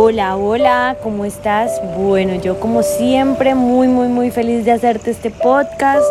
Hola, 0.00 0.36
hola, 0.36 0.96
¿cómo 1.02 1.24
estás? 1.24 1.72
Bueno, 1.98 2.36
yo 2.36 2.60
como 2.60 2.84
siempre 2.84 3.56
muy, 3.56 3.88
muy, 3.88 4.06
muy 4.06 4.30
feliz 4.30 4.64
de 4.64 4.70
hacerte 4.70 5.10
este 5.10 5.32
podcast 5.32 6.06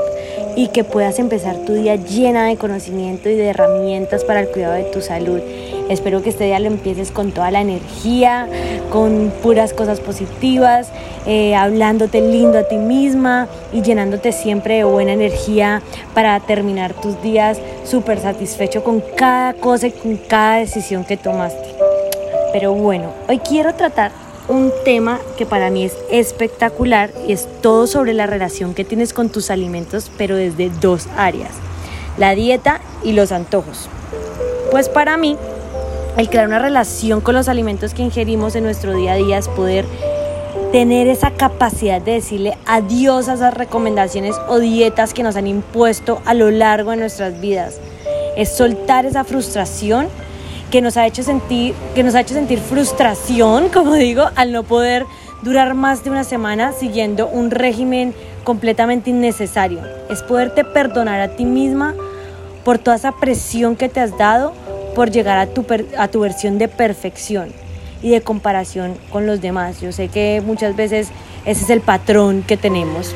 y 0.57 0.67
que 0.67 0.83
puedas 0.83 1.19
empezar 1.19 1.55
tu 1.65 1.73
día 1.73 1.95
llena 1.95 2.47
de 2.47 2.57
conocimiento 2.57 3.29
y 3.29 3.35
de 3.35 3.47
herramientas 3.47 4.25
para 4.25 4.41
el 4.41 4.49
cuidado 4.49 4.73
de 4.73 4.83
tu 4.83 4.99
salud. 4.99 5.39
Espero 5.87 6.21
que 6.21 6.31
este 6.31 6.43
día 6.43 6.59
lo 6.59 6.67
empieces 6.67 7.11
con 7.11 7.31
toda 7.31 7.49
la 7.49 7.61
energía, 7.61 8.49
con 8.91 9.31
puras 9.41 9.71
cosas 9.71 10.01
positivas, 10.01 10.89
eh, 11.25 11.55
hablándote 11.55 12.19
lindo 12.19 12.57
a 12.57 12.63
ti 12.63 12.75
misma 12.75 13.47
y 13.71 13.83
llenándote 13.83 14.33
siempre 14.33 14.75
de 14.75 14.83
buena 14.83 15.13
energía 15.13 15.81
para 16.13 16.37
terminar 16.41 16.93
tus 16.93 17.21
días 17.21 17.57
súper 17.85 18.19
satisfecho 18.19 18.83
con 18.83 19.01
cada 19.15 19.53
cosa 19.53 19.87
y 19.87 19.91
con 19.91 20.17
cada 20.17 20.57
decisión 20.57 21.05
que 21.05 21.15
tomaste. 21.15 21.86
Pero 22.53 22.73
bueno, 22.73 23.13
hoy 23.27 23.39
quiero 23.39 23.75
tratar 23.75 24.11
un 24.47 24.71
tema 24.85 25.19
que 25.37 25.45
para 25.45 25.69
mí 25.69 25.83
es 25.83 25.97
espectacular 26.09 27.11
y 27.27 27.33
es 27.33 27.47
todo 27.61 27.87
sobre 27.87 28.13
la 28.13 28.25
relación 28.25 28.73
que 28.73 28.85
tienes 28.85 29.13
con 29.13 29.29
tus 29.29 29.51
alimentos, 29.51 30.09
pero 30.17 30.35
desde 30.35 30.69
dos 30.69 31.07
áreas, 31.17 31.51
la 32.17 32.33
dieta 32.35 32.79
y 33.03 33.11
los 33.11 33.31
antojos. 33.31 33.89
Pues 34.71 34.87
para 34.87 35.17
mí, 35.17 35.37
el 36.17 36.29
crear 36.29 36.47
una 36.47 36.59
relación 36.59 37.21
con 37.21 37.35
los 37.35 37.49
alimentos 37.49 37.93
que 37.93 38.03
ingerimos 38.03 38.55
en 38.55 38.63
nuestro 38.63 38.95
día 38.95 39.13
a 39.13 39.17
día 39.17 39.37
es 39.37 39.49
poder 39.49 39.85
tener 40.71 41.07
esa 41.07 41.31
capacidad 41.31 42.01
de 42.01 42.13
decirle 42.13 42.57
adiós 42.65 43.27
a 43.27 43.33
esas 43.33 43.53
recomendaciones 43.53 44.35
o 44.47 44.59
dietas 44.59 45.13
que 45.13 45.23
nos 45.23 45.35
han 45.35 45.47
impuesto 45.47 46.21
a 46.25 46.33
lo 46.33 46.51
largo 46.51 46.91
de 46.91 46.97
nuestras 46.97 47.39
vidas. 47.39 47.79
Es 48.35 48.55
soltar 48.55 49.05
esa 49.05 49.23
frustración 49.23 50.07
que 50.71 50.81
nos 50.81 50.97
ha 50.97 51.05
hecho 51.05 51.23
sentir, 51.23 51.73
que 51.95 52.03
nos 52.03 52.15
ha 52.15 52.21
hecho 52.21 52.33
sentir 52.33 52.59
frustración, 52.59 53.69
como 53.73 53.93
digo, 53.93 54.29
al 54.35 54.51
no 54.51 54.63
poder 54.63 55.05
durar 55.41 55.73
más 55.73 56.03
de 56.03 56.09
una 56.09 56.23
semana 56.23 56.71
siguiendo 56.71 57.27
un 57.27 57.51
régimen 57.51 58.13
completamente 58.43 59.09
innecesario. 59.09 59.81
Es 60.09 60.23
poderte 60.23 60.63
perdonar 60.63 61.21
a 61.21 61.29
ti 61.29 61.45
misma 61.45 61.93
por 62.63 62.79
toda 62.79 62.97
esa 62.97 63.11
presión 63.13 63.75
que 63.75 63.87
te 63.87 63.99
has 63.99 64.17
dado 64.17 64.53
por 64.95 65.11
llegar 65.11 65.37
a 65.37 65.47
tu, 65.47 65.65
a 65.97 66.07
tu 66.07 66.21
versión 66.21 66.57
de 66.57 66.67
perfección 66.67 67.49
y 68.01 68.09
de 68.09 68.21
comparación 68.21 68.95
con 69.11 69.27
los 69.27 69.41
demás. 69.41 69.79
Yo 69.79 69.91
sé 69.91 70.07
que 70.07 70.41
muchas 70.45 70.75
veces 70.75 71.09
ese 71.45 71.63
es 71.63 71.69
el 71.69 71.81
patrón 71.81 72.43
que 72.45 72.57
tenemos. 72.57 73.13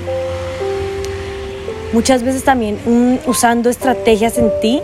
Muchas 1.92 2.24
veces 2.24 2.44
también 2.44 2.78
usando 3.26 3.70
estrategias 3.70 4.38
en 4.38 4.50
ti 4.62 4.82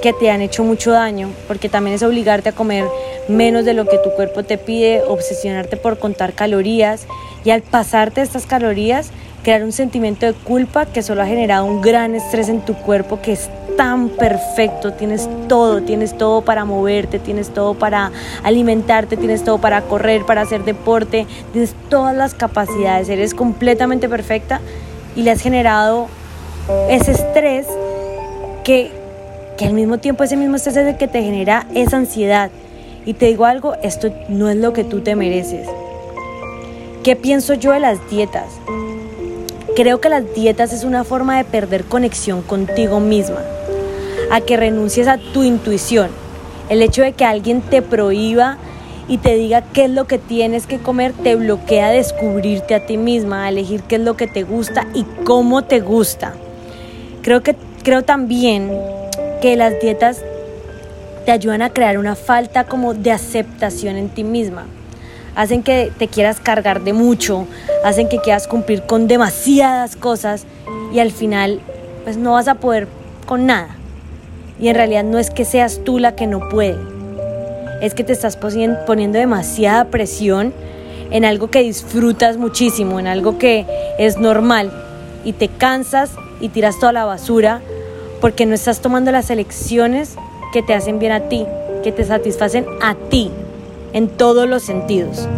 que 0.00 0.12
te 0.12 0.30
han 0.30 0.40
hecho 0.40 0.64
mucho 0.64 0.92
daño, 0.92 1.30
porque 1.46 1.68
también 1.68 1.94
es 1.94 2.02
obligarte 2.02 2.50
a 2.50 2.52
comer 2.52 2.84
menos 3.28 3.64
de 3.64 3.74
lo 3.74 3.86
que 3.86 3.98
tu 3.98 4.10
cuerpo 4.10 4.42
te 4.42 4.58
pide, 4.58 5.02
obsesionarte 5.06 5.76
por 5.76 5.98
contar 5.98 6.32
calorías 6.32 7.06
y 7.44 7.50
al 7.50 7.62
pasarte 7.62 8.22
estas 8.22 8.46
calorías 8.46 9.10
crear 9.42 9.62
un 9.62 9.72
sentimiento 9.72 10.26
de 10.26 10.32
culpa 10.32 10.86
que 10.86 11.02
solo 11.02 11.22
ha 11.22 11.26
generado 11.26 11.64
un 11.64 11.80
gran 11.80 12.14
estrés 12.14 12.48
en 12.48 12.60
tu 12.60 12.74
cuerpo 12.74 13.20
que 13.22 13.32
es 13.32 13.48
tan 13.76 14.10
perfecto, 14.10 14.92
tienes 14.92 15.28
todo, 15.48 15.80
tienes 15.82 16.18
todo 16.18 16.42
para 16.42 16.66
moverte, 16.66 17.18
tienes 17.18 17.48
todo 17.48 17.74
para 17.74 18.12
alimentarte, 18.42 19.16
tienes 19.16 19.42
todo 19.42 19.58
para 19.58 19.80
correr, 19.82 20.26
para 20.26 20.42
hacer 20.42 20.64
deporte, 20.64 21.26
tienes 21.52 21.74
todas 21.88 22.14
las 22.14 22.34
capacidades, 22.34 23.08
eres 23.08 23.32
completamente 23.32 24.08
perfecta 24.08 24.60
y 25.16 25.22
le 25.22 25.30
has 25.30 25.40
generado 25.40 26.08
ese 26.90 27.12
estrés 27.12 27.66
que 28.64 28.99
que 29.60 29.66
al 29.66 29.74
mismo 29.74 29.98
tiempo 29.98 30.24
ese 30.24 30.38
mismo 30.38 30.56
estrés 30.56 30.78
es 30.78 30.86
el 30.86 30.96
que 30.96 31.06
te 31.06 31.22
genera 31.22 31.66
esa 31.74 31.98
ansiedad. 31.98 32.50
Y 33.04 33.12
te 33.12 33.26
digo 33.26 33.44
algo, 33.44 33.74
esto 33.82 34.10
no 34.30 34.48
es 34.48 34.56
lo 34.56 34.72
que 34.72 34.84
tú 34.84 35.00
te 35.00 35.14
mereces. 35.14 35.68
¿Qué 37.04 37.14
pienso 37.14 37.52
yo 37.52 37.72
de 37.72 37.80
las 37.80 37.98
dietas? 38.08 38.46
Creo 39.76 40.00
que 40.00 40.08
las 40.08 40.34
dietas 40.34 40.72
es 40.72 40.82
una 40.82 41.04
forma 41.04 41.36
de 41.36 41.44
perder 41.44 41.84
conexión 41.84 42.40
contigo 42.40 43.00
misma, 43.00 43.40
a 44.30 44.40
que 44.40 44.56
renuncies 44.56 45.06
a 45.08 45.18
tu 45.18 45.42
intuición. 45.42 46.08
El 46.70 46.80
hecho 46.80 47.02
de 47.02 47.12
que 47.12 47.26
alguien 47.26 47.60
te 47.60 47.82
prohíba 47.82 48.56
y 49.08 49.18
te 49.18 49.34
diga 49.34 49.60
qué 49.60 49.84
es 49.84 49.90
lo 49.90 50.06
que 50.06 50.16
tienes 50.16 50.66
que 50.66 50.78
comer 50.78 51.12
te 51.12 51.36
bloquea 51.36 51.90
descubrirte 51.90 52.74
a 52.74 52.86
ti 52.86 52.96
misma, 52.96 53.44
a 53.44 53.50
elegir 53.50 53.82
qué 53.82 53.96
es 53.96 54.02
lo 54.02 54.16
que 54.16 54.26
te 54.26 54.42
gusta 54.42 54.86
y 54.94 55.04
cómo 55.24 55.64
te 55.64 55.80
gusta. 55.80 56.32
Creo 57.20 57.42
que 57.42 57.56
creo 57.82 58.04
también 58.04 58.70
que 59.40 59.56
las 59.56 59.80
dietas 59.80 60.22
te 61.24 61.32
ayudan 61.32 61.62
a 61.62 61.70
crear 61.70 61.98
una 61.98 62.14
falta 62.14 62.64
como 62.64 62.94
de 62.94 63.12
aceptación 63.12 63.96
en 63.96 64.08
ti 64.08 64.24
misma. 64.24 64.66
Hacen 65.34 65.62
que 65.62 65.92
te 65.96 66.08
quieras 66.08 66.40
cargar 66.40 66.82
de 66.82 66.92
mucho, 66.92 67.46
hacen 67.84 68.08
que 68.08 68.18
quieras 68.18 68.46
cumplir 68.46 68.82
con 68.82 69.06
demasiadas 69.06 69.96
cosas 69.96 70.44
y 70.92 70.98
al 70.98 71.12
final 71.12 71.60
pues 72.04 72.16
no 72.16 72.32
vas 72.32 72.48
a 72.48 72.56
poder 72.56 72.88
con 73.26 73.46
nada. 73.46 73.76
Y 74.58 74.68
en 74.68 74.74
realidad 74.74 75.04
no 75.04 75.18
es 75.18 75.30
que 75.30 75.44
seas 75.44 75.80
tú 75.84 75.98
la 75.98 76.14
que 76.14 76.26
no 76.26 76.48
puede, 76.48 76.78
es 77.80 77.94
que 77.94 78.04
te 78.04 78.12
estás 78.12 78.36
poniendo 78.36 79.18
demasiada 79.18 79.86
presión 79.86 80.52
en 81.10 81.24
algo 81.24 81.50
que 81.50 81.62
disfrutas 81.62 82.36
muchísimo, 82.36 83.00
en 83.00 83.06
algo 83.06 83.38
que 83.38 83.66
es 83.98 84.18
normal 84.18 84.70
y 85.24 85.32
te 85.32 85.48
cansas 85.48 86.12
y 86.40 86.48
tiras 86.50 86.78
toda 86.78 86.92
la 86.92 87.04
basura 87.04 87.60
porque 88.20 88.46
no 88.46 88.54
estás 88.54 88.80
tomando 88.80 89.12
las 89.12 89.30
elecciones 89.30 90.16
que 90.52 90.62
te 90.62 90.74
hacen 90.74 90.98
bien 90.98 91.12
a 91.12 91.28
ti, 91.28 91.46
que 91.82 91.92
te 91.92 92.04
satisfacen 92.04 92.66
a 92.82 92.94
ti 92.94 93.30
en 93.92 94.08
todos 94.08 94.48
los 94.48 94.62
sentidos. 94.62 95.28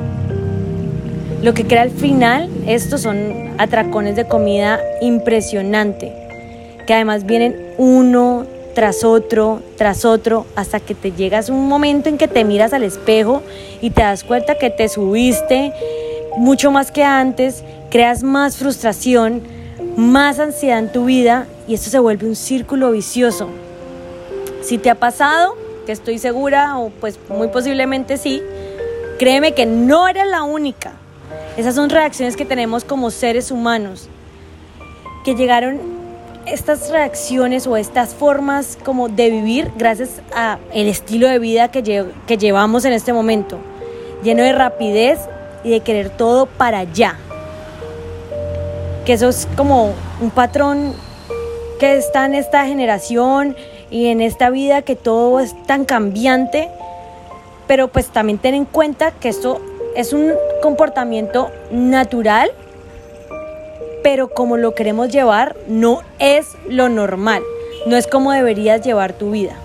Lo 1.43 1.55
que 1.55 1.67
crea 1.67 1.83
al 1.83 1.91
final, 1.91 2.49
estos 2.67 3.01
son 3.03 3.55
atracones 3.59 4.17
de 4.17 4.27
comida 4.27 4.81
impresionante, 5.01 6.13
que 6.87 6.95
además 6.95 7.27
vienen 7.27 7.57
uno 7.79 8.47
tras 8.75 9.05
otro, 9.05 9.61
tras 9.77 10.05
otro, 10.05 10.47
hasta 10.57 10.81
que 10.81 10.95
te 10.95 11.13
llegas 11.13 11.51
un 11.51 11.69
momento 11.69 12.09
en 12.09 12.17
que 12.17 12.29
te 12.29 12.45
miras 12.45 12.73
al 12.73 12.85
espejo 12.85 13.43
y 13.81 13.91
te 13.91 14.03
das 14.03 14.25
cuenta 14.25 14.57
que 14.57 14.71
te 14.71 14.89
subiste 14.89 15.73
mucho 16.39 16.71
más 16.71 16.91
que 16.91 17.05
antes, 17.05 17.63
creas 17.91 18.23
más 18.23 18.57
frustración, 18.57 19.43
más 19.97 20.39
ansiedad 20.39 20.79
en 20.79 20.93
tu 20.93 21.05
vida 21.05 21.47
y 21.67 21.75
esto 21.75 21.91
se 21.91 21.99
vuelve 21.99 22.27
un 22.27 22.37
círculo 22.37 22.91
vicioso. 22.91 23.49
Si 24.63 24.79
te 24.79 24.91
ha 24.91 24.95
pasado, 24.95 25.57
que 25.87 25.93
estoy 25.93 26.19
segura, 26.19 26.79
o 26.79 26.91
pues 26.91 27.19
muy 27.29 27.49
posiblemente 27.49 28.17
sí, 28.17 28.43
créeme 29.19 29.53
que 29.53 29.67
no 29.67 30.09
eres 30.09 30.27
la 30.27 30.43
única. 30.43 30.93
Esas 31.57 31.75
son 31.75 31.91
reacciones 31.91 32.37
que 32.37 32.45
tenemos 32.45 32.85
como 32.85 33.11
seres 33.11 33.51
humanos, 33.51 34.09
que 35.25 35.35
llegaron 35.35 35.81
estas 36.47 36.91
reacciones 36.91 37.67
o 37.67 37.77
estas 37.77 38.15
formas 38.15 38.79
como 38.85 39.09
de 39.09 39.31
vivir 39.31 39.71
gracias 39.77 40.23
a 40.35 40.59
el 40.75 40.89
estilo 40.89 41.29
de 41.29 41.39
vida 41.39 41.69
que, 41.69 42.07
que 42.27 42.37
llevamos 42.37 42.85
en 42.85 42.93
este 42.93 43.13
momento, 43.13 43.59
lleno 44.25 44.43
de 44.43 44.53
rapidez 44.53 45.21
y 45.63 45.71
de 45.71 45.81
querer 45.81 46.11
todo 46.11 46.47
para 46.47 46.81
allá 46.81 47.17
que 49.05 49.15
eso 49.15 49.29
es 49.29 49.49
como 49.57 49.93
un 50.21 50.31
patrón 50.31 50.95
que 51.83 51.97
está 51.97 52.27
en 52.27 52.37
esta 52.37 52.65
generación 52.65 53.57
y 53.91 54.07
en 54.07 54.21
esta 54.21 54.51
vida 54.51 54.83
que 54.83 54.95
todo 54.95 55.41
es 55.41 55.61
tan 55.67 55.85
cambiante, 55.85 56.69
pero 57.67 57.89
pues 57.89 58.07
también 58.07 58.39
ten 58.39 58.55
en 58.55 58.67
cuenta 58.67 59.11
que 59.11 59.29
esto 59.29 59.61
es 59.97 60.13
un 60.13 60.33
comportamiento 60.63 61.51
natural, 61.73 62.53
pero 64.05 64.29
como 64.29 64.57
lo 64.59 64.77
queremos 64.77 65.09
llevar 65.09 65.57
no 65.67 66.03
es 66.21 66.51
lo 66.69 66.89
normal, 66.89 67.43
no 67.89 67.97
es 67.97 68.07
como 68.07 68.31
deberías 68.31 68.83
llevar 68.83 69.13
tu 69.13 69.33
vida. 69.33 69.57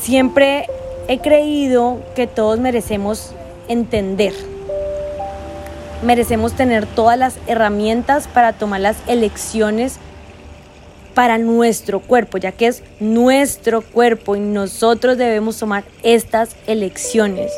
Siempre 0.00 0.66
he 1.08 1.18
creído 1.18 1.98
que 2.14 2.28
todos 2.28 2.60
merecemos 2.60 3.32
entender 3.66 4.34
merecemos 6.02 6.54
tener 6.54 6.86
todas 6.86 7.18
las 7.18 7.34
herramientas 7.46 8.26
para 8.28 8.52
tomar 8.54 8.80
las 8.80 8.96
elecciones 9.06 9.98
para 11.20 11.36
nuestro 11.36 12.00
cuerpo, 12.00 12.38
ya 12.38 12.50
que 12.50 12.66
es 12.66 12.82
nuestro 12.98 13.82
cuerpo 13.82 14.36
y 14.36 14.40
nosotros 14.40 15.18
debemos 15.18 15.58
tomar 15.58 15.84
estas 16.02 16.56
elecciones. 16.66 17.52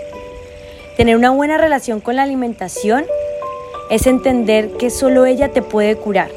Tener 0.96 1.14
una 1.14 1.30
buena 1.30 1.58
relación 1.58 2.00
con 2.00 2.16
la 2.16 2.24
alimentación 2.24 3.04
es 3.88 4.08
entender 4.08 4.72
que 4.78 4.90
solo 4.90 5.26
ella 5.26 5.52
te 5.52 5.62
puede 5.62 5.94
curar. 5.94 6.28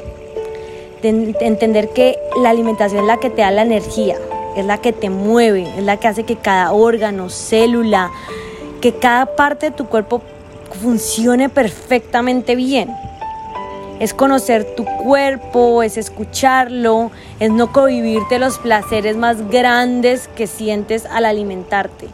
entender 1.02 1.88
que 1.88 2.16
la 2.40 2.50
alimentación 2.50 3.00
es 3.00 3.06
la 3.08 3.16
que 3.16 3.30
te 3.30 3.42
da 3.42 3.50
la 3.50 3.62
energía, 3.62 4.16
es 4.56 4.64
la 4.64 4.78
que 4.80 4.92
te 4.92 5.10
mueve, 5.10 5.66
es 5.76 5.82
la 5.82 5.96
que 5.96 6.06
hace 6.06 6.22
que 6.22 6.36
cada 6.36 6.70
órgano, 6.70 7.28
célula, 7.28 8.12
que 8.80 8.92
cada 8.92 9.34
parte 9.34 9.70
de 9.70 9.76
tu 9.76 9.88
cuerpo 9.88 10.22
funcione 10.80 11.48
perfectamente 11.48 12.54
bien. 12.54 12.88
Es 13.98 14.12
conocer 14.12 14.64
tu 14.76 14.84
cuerpo, 14.84 15.82
es 15.82 15.96
escucharlo, 15.96 17.10
es 17.40 17.50
no 17.50 17.72
convivirte 17.72 18.38
los 18.38 18.58
placeres 18.58 19.16
más 19.16 19.48
grandes 19.48 20.28
que 20.28 20.46
sientes 20.46 21.06
al 21.06 21.24
alimentarte. 21.24 22.08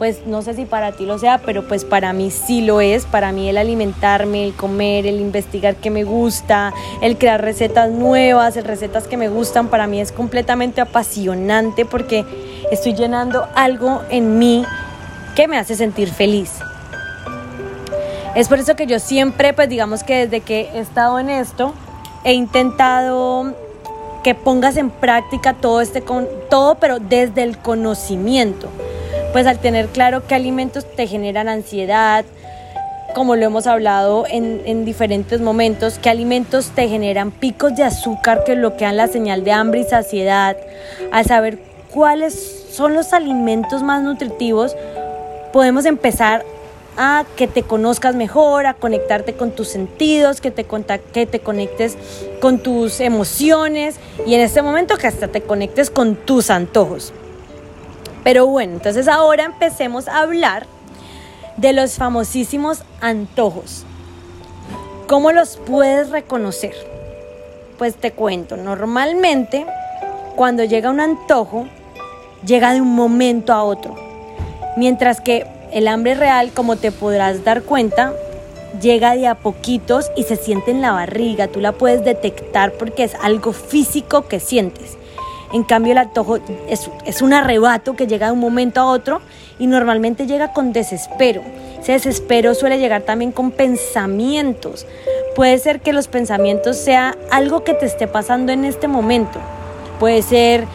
pues 0.00 0.26
no 0.26 0.40
sé 0.40 0.54
si 0.54 0.64
para 0.64 0.92
ti 0.92 1.04
lo 1.04 1.18
sea, 1.18 1.42
pero 1.44 1.68
pues 1.68 1.84
para 1.84 2.14
mí 2.14 2.30
sí 2.30 2.62
lo 2.62 2.80
es, 2.80 3.04
para 3.04 3.32
mí 3.32 3.50
el 3.50 3.58
alimentarme, 3.58 4.44
el 4.44 4.54
comer, 4.54 5.06
el 5.06 5.20
investigar 5.20 5.76
qué 5.76 5.90
me 5.90 6.04
gusta, 6.04 6.72
el 7.02 7.18
crear 7.18 7.42
recetas 7.42 7.90
nuevas, 7.90 8.56
el 8.56 8.64
recetas 8.64 9.06
que 9.06 9.18
me 9.18 9.28
gustan, 9.28 9.68
para 9.68 9.86
mí 9.86 10.00
es 10.00 10.10
completamente 10.10 10.80
apasionante 10.80 11.84
porque 11.84 12.24
estoy 12.70 12.94
llenando 12.94 13.46
algo 13.54 14.00
en 14.08 14.38
mí 14.38 14.64
que 15.36 15.46
me 15.46 15.58
hace 15.58 15.74
sentir 15.74 16.10
feliz. 16.10 16.60
Es 18.34 18.48
por 18.48 18.60
eso 18.60 18.76
que 18.76 18.86
yo 18.86 19.00
siempre, 19.00 19.52
pues 19.52 19.68
digamos 19.68 20.04
que 20.04 20.26
desde 20.26 20.40
que 20.40 20.70
he 20.74 20.78
estado 20.78 21.18
en 21.18 21.30
esto, 21.30 21.74
he 22.24 22.32
intentado 22.32 23.54
que 24.22 24.34
pongas 24.34 24.76
en 24.76 24.90
práctica 24.90 25.54
todo 25.54 25.80
este 25.80 26.02
todo, 26.48 26.76
pero 26.76 27.00
desde 27.00 27.42
el 27.42 27.58
conocimiento. 27.58 28.68
Pues 29.32 29.46
al 29.46 29.58
tener 29.58 29.88
claro 29.88 30.26
qué 30.26 30.34
alimentos 30.34 30.84
te 30.94 31.06
generan 31.06 31.48
ansiedad, 31.48 32.24
como 33.14 33.34
lo 33.34 33.44
hemos 33.44 33.66
hablado 33.66 34.24
en, 34.28 34.62
en, 34.64 34.84
diferentes 34.84 35.40
momentos, 35.40 35.98
qué 35.98 36.10
alimentos 36.10 36.70
te 36.70 36.88
generan 36.88 37.32
picos 37.32 37.74
de 37.74 37.82
azúcar 37.82 38.44
que 38.44 38.54
bloquean 38.54 38.96
la 38.96 39.08
señal 39.08 39.42
de 39.42 39.50
hambre 39.50 39.80
y 39.80 39.84
saciedad, 39.84 40.56
al 41.10 41.24
saber 41.24 41.58
cuáles 41.90 42.66
son 42.70 42.94
los 42.94 43.12
alimentos 43.12 43.82
más 43.82 44.02
nutritivos, 44.02 44.76
podemos 45.52 45.86
empezar 45.86 46.44
a 46.96 47.24
que 47.36 47.46
te 47.46 47.62
conozcas 47.62 48.14
mejor, 48.14 48.66
a 48.66 48.74
conectarte 48.74 49.34
con 49.34 49.52
tus 49.52 49.68
sentidos, 49.68 50.40
que 50.40 50.50
te, 50.50 50.66
que 51.12 51.26
te 51.26 51.40
conectes 51.40 51.96
con 52.40 52.58
tus 52.58 53.00
emociones 53.00 53.96
y 54.26 54.34
en 54.34 54.40
este 54.40 54.62
momento 54.62 54.96
que 54.96 55.06
hasta 55.06 55.28
te 55.28 55.42
conectes 55.42 55.90
con 55.90 56.16
tus 56.16 56.50
antojos. 56.50 57.12
Pero 58.24 58.46
bueno, 58.46 58.74
entonces 58.74 59.08
ahora 59.08 59.44
empecemos 59.44 60.08
a 60.08 60.20
hablar 60.20 60.66
de 61.56 61.72
los 61.72 61.94
famosísimos 61.94 62.82
antojos. 63.00 63.84
¿Cómo 65.06 65.32
los 65.32 65.56
puedes 65.56 66.10
reconocer? 66.10 66.74
Pues 67.78 67.96
te 67.96 68.12
cuento, 68.12 68.56
normalmente 68.56 69.66
cuando 70.36 70.64
llega 70.64 70.90
un 70.90 71.00
antojo, 71.00 71.66
llega 72.46 72.72
de 72.72 72.80
un 72.80 72.94
momento 72.94 73.52
a 73.52 73.62
otro, 73.62 73.94
mientras 74.76 75.20
que 75.20 75.46
el 75.72 75.88
hambre 75.88 76.14
real, 76.14 76.50
como 76.52 76.76
te 76.76 76.92
podrás 76.92 77.44
dar 77.44 77.62
cuenta, 77.62 78.12
llega 78.80 79.14
de 79.14 79.26
a 79.26 79.34
poquitos 79.36 80.10
y 80.16 80.24
se 80.24 80.36
siente 80.36 80.70
en 80.70 80.80
la 80.80 80.92
barriga. 80.92 81.48
Tú 81.48 81.60
la 81.60 81.72
puedes 81.72 82.04
detectar 82.04 82.72
porque 82.72 83.04
es 83.04 83.14
algo 83.22 83.52
físico 83.52 84.28
que 84.28 84.40
sientes. 84.40 84.96
En 85.52 85.64
cambio, 85.64 85.92
el 85.92 85.98
antojo 85.98 86.38
es, 86.68 87.22
un 87.22 87.32
arrebato 87.32 87.96
que 87.96 88.06
llega 88.06 88.26
de 88.26 88.32
un 88.32 88.38
momento 88.38 88.80
a 88.80 88.86
otro 88.86 89.20
y 89.58 89.66
normalmente 89.66 90.26
llega 90.26 90.52
con 90.52 90.72
desespero. 90.72 91.42
Ese 91.80 91.92
desespero 91.92 92.54
suele 92.54 92.78
llegar 92.78 93.02
también 93.02 93.32
con 93.32 93.50
pensamientos. 93.50 94.86
Puede 95.34 95.58
ser 95.58 95.80
que 95.80 95.92
los 95.92 96.06
pensamientos 96.06 96.76
sea 96.76 97.16
algo 97.32 97.64
que 97.64 97.74
te 97.74 97.86
esté 97.86 98.06
pasando 98.06 98.52
en 98.52 98.64
este 98.64 98.86
momento. 98.86 99.40
Puede 99.98 100.22
ser 100.22 100.66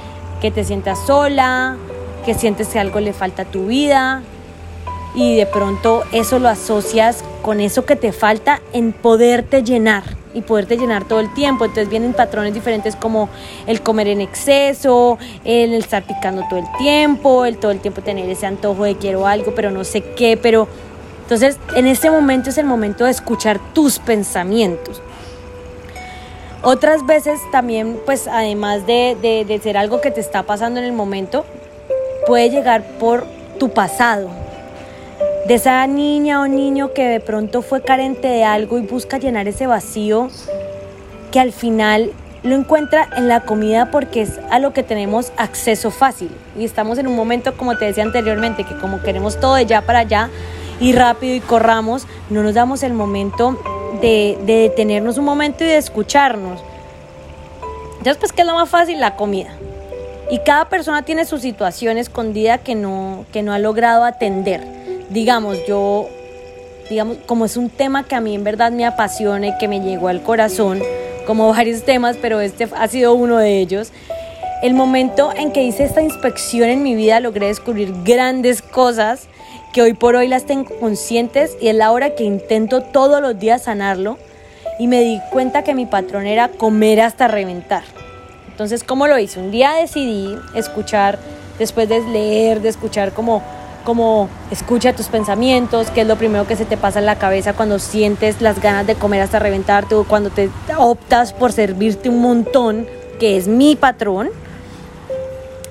que 0.42 0.52
te 0.52 0.66
sientas 0.66 1.00
sola, 1.06 1.78
que 2.26 2.34
sientes 2.34 2.68
que 2.68 2.80
algo 2.80 3.00
le 3.00 3.14
falta 3.14 3.44
a 3.44 3.46
tu 3.46 3.68
vida, 3.68 4.24
y 5.16 5.36
de 5.36 5.46
pronto 5.46 6.04
eso 6.12 6.40
lo 6.40 6.50
asocias 6.50 7.24
con 7.42 7.62
eso 7.62 7.86
que 7.86 7.96
te 7.96 8.12
falta 8.12 8.62
en 8.74 8.92
poderte 8.92 9.64
llenar 9.64 10.04
y 10.34 10.42
poderte 10.42 10.78
llenar 10.78 11.06
todo 11.06 11.22
el 11.22 11.34
tiempo. 11.34 11.66
Entonces 11.66 11.90
vienen 11.90 12.14
patrones 12.14 12.54
diferentes 12.54 12.96
como 12.96 13.30
el 13.66 13.82
comer 13.82 14.10
en 14.10 14.22
exceso, 14.22 15.18
el 15.46 15.74
estar 15.74 16.04
picando 16.04 16.44
todo 16.50 16.60
el 16.60 16.68
tiempo, 16.78 17.46
el 17.46 17.58
todo 17.58 17.72
el 17.72 17.80
tiempo 17.80 18.02
tener 18.02 18.30
ese 18.30 18.46
antojo 18.46 18.84
de 18.84 18.96
quiero 18.98 19.26
algo, 19.26 19.56
pero 19.56 19.72
no 19.72 19.84
sé 19.84 20.02
qué, 20.02 20.38
pero 20.38 20.68
entonces 21.22 21.58
en 21.76 21.88
este 21.88 22.12
momento 22.12 22.50
es 22.50 22.58
el 22.58 22.66
momento 22.66 23.06
de 23.06 23.12
escuchar 23.12 23.60
tus 23.74 23.98
pensamientos. 23.98 25.02
Otras 26.62 27.06
veces 27.06 27.40
también, 27.52 28.00
pues 28.06 28.28
además 28.28 28.86
de, 28.88 29.16
de, 29.22 29.46
de 29.46 29.60
ser 29.60 29.78
algo 29.78 30.02
que 30.02 30.12
te 30.12 30.20
está 30.20 30.44
pasando 30.44 30.80
en 30.80 30.86
el 30.86 30.94
momento, 30.94 31.46
puede 32.28 32.50
llegar 32.50 32.84
por 33.00 33.24
tu 33.60 33.70
pasado, 33.70 34.30
de 35.48 35.54
esa 35.54 35.86
niña 35.86 36.42
o 36.42 36.48
niño 36.48 36.92
que 36.94 37.08
de 37.08 37.20
pronto 37.20 37.62
fue 37.62 37.84
carente 37.84 38.28
de 38.28 38.44
algo 38.44 38.80
y 38.80 38.82
busca 38.82 39.20
llenar 39.20 39.48
ese 39.48 39.68
vacío 39.68 40.30
que 41.32 41.40
al 41.40 41.52
final 41.52 42.12
lo 42.42 42.56
encuentra 42.56 43.08
en 43.16 43.28
la 43.28 43.42
comida 43.42 43.92
porque 43.92 44.24
es 44.24 44.40
a 44.50 44.58
lo 44.58 44.74
que 44.74 44.82
tenemos 44.82 45.32
acceso 45.38 45.92
fácil. 45.92 46.32
Y 46.58 46.66
estamos 46.66 46.98
en 46.98 47.08
un 47.08 47.16
momento, 47.16 47.56
como 47.58 47.78
te 47.78 47.86
decía 47.86 48.04
anteriormente, 48.04 48.64
que 48.64 48.76
como 48.78 49.02
queremos 49.04 49.40
todo 49.40 49.56
de 49.56 49.68
ya 49.68 49.82
para 49.82 50.00
allá 50.00 50.30
y 50.80 50.94
rápido 50.94 51.36
y 51.36 51.42
corramos, 51.42 52.08
no 52.32 52.42
nos 52.42 52.56
damos 52.56 52.82
el 52.82 52.94
momento 52.94 53.60
de, 54.02 54.40
de 54.46 54.54
detenernos 54.62 55.20
un 55.20 55.26
momento 55.26 55.64
y 55.64 55.68
de 55.68 55.78
escucharnos. 55.78 56.60
Entonces, 58.00 58.18
pues, 58.18 58.34
¿qué 58.34 58.42
es 58.42 58.48
lo 58.48 58.56
más 58.56 58.70
fácil? 58.70 59.00
La 59.00 59.16
comida. 59.16 59.52
Y 60.32 60.40
cada 60.40 60.70
persona 60.70 61.04
tiene 61.04 61.24
su 61.26 61.38
situación 61.38 62.00
escondida 62.00 62.58
que 62.58 62.74
no, 62.74 63.26
que 63.32 63.44
no 63.44 63.54
ha 63.54 63.60
logrado 63.60 64.04
atender 64.04 64.75
digamos, 65.10 65.58
yo, 65.68 66.10
digamos, 66.90 67.18
como 67.26 67.46
es 67.46 67.58
un 67.58 67.70
tema 67.70 68.04
que 68.04 68.16
a 68.16 68.22
mí 68.22 68.36
en 68.36 68.44
verdad 68.44 68.72
me 68.72 68.86
apasiona 68.86 69.48
y 69.48 69.58
que 69.58 69.68
me 69.68 69.82
llegó 69.82 70.08
al 70.08 70.22
corazón, 70.22 70.82
como 71.26 71.50
varios 71.50 71.84
temas, 71.84 72.18
pero 72.22 72.40
este 72.40 72.68
ha 72.76 72.88
sido 72.88 73.14
uno 73.14 73.38
de 73.38 73.60
ellos. 73.60 73.92
El 74.62 74.74
momento 74.74 75.32
en 75.36 75.52
que 75.52 75.64
hice 75.64 75.84
esta 75.84 76.02
inspección 76.02 76.70
en 76.70 76.82
mi 76.82 76.96
vida 76.96 77.20
logré 77.20 77.48
descubrir 77.48 77.94
grandes 78.04 78.62
cosas 78.62 79.28
que 79.74 79.82
hoy 79.82 79.94
por 79.94 80.16
hoy 80.16 80.28
las 80.28 80.46
tengo 80.46 80.74
conscientes 80.80 81.58
y 81.60 81.68
es 81.68 81.76
la 81.76 81.92
hora 81.92 82.16
que 82.16 82.24
intento 82.24 82.82
todos 82.82 83.22
los 83.22 83.38
días 83.38 83.64
sanarlo 83.64 84.18
y 84.80 84.88
me 84.88 85.02
di 85.02 85.20
cuenta 85.32 85.64
que 85.64 85.76
mi 85.76 85.86
patrón 85.86 86.26
era 86.26 86.48
comer 86.48 87.02
hasta 87.02 87.28
reventar. 87.28 87.84
Entonces, 88.50 88.84
¿cómo 88.84 89.08
lo 89.08 89.20
hice? 89.20 89.40
Un 89.40 89.52
día 89.52 89.74
decidí 89.74 90.34
escuchar, 90.54 91.20
después 91.60 91.90
de 91.90 92.00
leer, 92.02 92.62
de 92.62 92.70
escuchar 92.70 93.12
como 93.12 93.44
como 93.86 94.28
escucha 94.52 94.92
tus 94.94 95.08
pensamientos, 95.08 95.90
qué 95.92 96.02
es 96.02 96.08
lo 96.08 96.18
primero 96.18 96.46
que 96.46 96.58
se 96.58 96.66
te 96.66 96.76
pasa 96.76 97.00
en 97.00 97.06
la 97.06 97.18
cabeza 97.18 97.54
cuando 97.54 97.80
sientes 97.80 98.42
las 98.42 98.62
ganas 98.62 98.86
de 98.86 98.96
comer 98.96 99.22
hasta 99.22 99.40
reventarte 99.40 99.96
o 99.96 100.04
cuando 100.04 100.32
te 100.32 100.50
optas 100.78 101.32
por 101.32 101.54
servirte 101.54 102.10
un 102.10 102.20
montón, 102.20 102.86
que 103.20 103.38
es 103.38 103.48
mi 103.48 103.78
patrón. 103.78 104.30